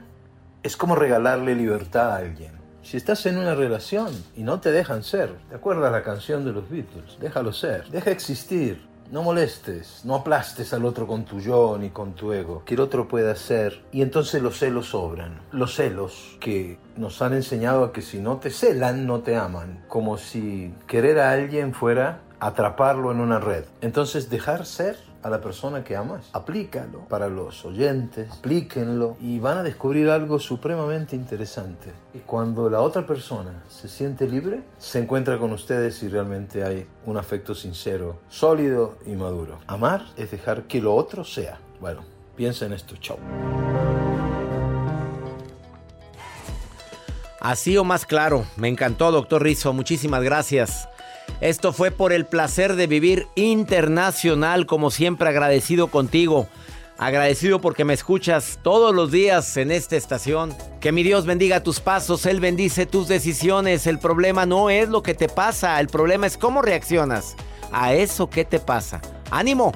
Es 0.62 0.76
como 0.76 0.96
regalarle 0.96 1.54
libertad 1.54 2.12
a 2.12 2.16
alguien. 2.16 2.52
Si 2.82 2.96
estás 2.96 3.24
en 3.26 3.38
una 3.38 3.54
relación 3.54 4.10
y 4.36 4.42
no 4.42 4.60
te 4.60 4.70
dejan 4.70 5.02
ser, 5.02 5.34
¿te 5.48 5.54
acuerdas 5.54 5.90
la 5.90 6.02
canción 6.02 6.44
de 6.44 6.52
los 6.52 6.68
Beatles? 6.68 7.18
Déjalo 7.18 7.52
ser, 7.52 7.88
deja 7.88 8.10
existir, 8.10 8.86
no 9.10 9.22
molestes, 9.22 10.00
no 10.04 10.16
aplastes 10.16 10.72
al 10.72 10.84
otro 10.84 11.06
con 11.06 11.24
tu 11.24 11.40
yo 11.40 11.78
ni 11.78 11.90
con 11.90 12.14
tu 12.14 12.32
ego, 12.32 12.62
que 12.64 12.74
el 12.74 12.80
otro 12.80 13.06
pueda 13.08 13.36
ser. 13.36 13.82
Y 13.92 14.02
entonces 14.02 14.42
los 14.42 14.58
celos 14.58 14.90
sobran. 14.90 15.40
Los 15.52 15.74
celos 15.76 16.36
que 16.40 16.78
nos 16.96 17.22
han 17.22 17.34
enseñado 17.34 17.84
a 17.84 17.92
que 17.92 18.02
si 18.02 18.18
no 18.18 18.38
te 18.38 18.50
celan, 18.50 19.06
no 19.06 19.20
te 19.20 19.36
aman. 19.36 19.84
Como 19.88 20.18
si 20.18 20.74
querer 20.86 21.20
a 21.20 21.32
alguien 21.32 21.74
fuera 21.74 22.20
atraparlo 22.40 23.12
en 23.12 23.20
una 23.20 23.40
red. 23.40 23.64
Entonces 23.80 24.30
dejar 24.30 24.66
ser 24.66 24.98
a 25.24 25.30
la 25.30 25.40
persona 25.40 25.82
que 25.82 25.96
amas. 25.96 26.28
Aplícalo 26.32 27.00
para 27.08 27.28
los 27.28 27.64
oyentes, 27.64 28.30
aplíquenlo 28.30 29.16
y 29.20 29.40
van 29.40 29.58
a 29.58 29.62
descubrir 29.62 30.10
algo 30.10 30.38
supremamente 30.38 31.16
interesante. 31.16 31.92
Y 32.12 32.18
cuando 32.18 32.68
la 32.68 32.80
otra 32.80 33.06
persona 33.06 33.64
se 33.68 33.88
siente 33.88 34.28
libre, 34.28 34.62
se 34.78 35.00
encuentra 35.00 35.38
con 35.38 35.52
ustedes 35.52 36.02
y 36.02 36.08
realmente 36.08 36.62
hay 36.62 36.86
un 37.06 37.16
afecto 37.16 37.54
sincero, 37.54 38.18
sólido 38.28 38.98
y 39.06 39.16
maduro. 39.16 39.58
Amar 39.66 40.04
es 40.16 40.30
dejar 40.30 40.64
que 40.64 40.82
lo 40.82 40.94
otro 40.94 41.24
sea. 41.24 41.58
Bueno, 41.80 42.02
piensa 42.36 42.66
en 42.66 42.74
esto, 42.74 42.94
chao. 42.96 43.18
Así 47.40 47.76
o 47.78 47.84
más 47.84 48.04
claro. 48.04 48.44
Me 48.56 48.68
encantó, 48.68 49.10
doctor 49.10 49.42
Rizzo. 49.42 49.72
Muchísimas 49.72 50.22
gracias. 50.22 50.88
Esto 51.40 51.72
fue 51.72 51.90
por 51.90 52.12
el 52.12 52.26
placer 52.26 52.76
de 52.76 52.86
vivir 52.86 53.26
internacional, 53.34 54.66
como 54.66 54.90
siempre 54.90 55.28
agradecido 55.28 55.88
contigo. 55.88 56.48
Agradecido 56.96 57.60
porque 57.60 57.84
me 57.84 57.92
escuchas 57.92 58.60
todos 58.62 58.94
los 58.94 59.10
días 59.10 59.56
en 59.56 59.72
esta 59.72 59.96
estación. 59.96 60.54
Que 60.80 60.92
mi 60.92 61.02
Dios 61.02 61.26
bendiga 61.26 61.62
tus 61.62 61.80
pasos, 61.80 62.24
Él 62.24 62.40
bendice 62.40 62.86
tus 62.86 63.08
decisiones. 63.08 63.86
El 63.86 63.98
problema 63.98 64.46
no 64.46 64.70
es 64.70 64.88
lo 64.88 65.02
que 65.02 65.14
te 65.14 65.28
pasa, 65.28 65.80
el 65.80 65.88
problema 65.88 66.26
es 66.26 66.38
cómo 66.38 66.62
reaccionas 66.62 67.34
a 67.72 67.94
eso 67.94 68.30
que 68.30 68.44
te 68.44 68.60
pasa. 68.60 69.00
Ánimo. 69.30 69.72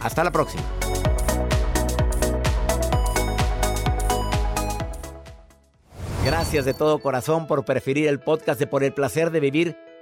Hasta 0.00 0.22
la 0.22 0.30
próxima. 0.30 0.62
Gracias 6.24 6.64
de 6.64 6.74
todo 6.74 7.00
corazón 7.00 7.46
por 7.46 7.64
preferir 7.64 8.06
el 8.06 8.20
podcast 8.20 8.60
de 8.60 8.66
Por 8.66 8.84
el 8.84 8.92
placer 8.92 9.30
de 9.30 9.40
vivir 9.40 9.76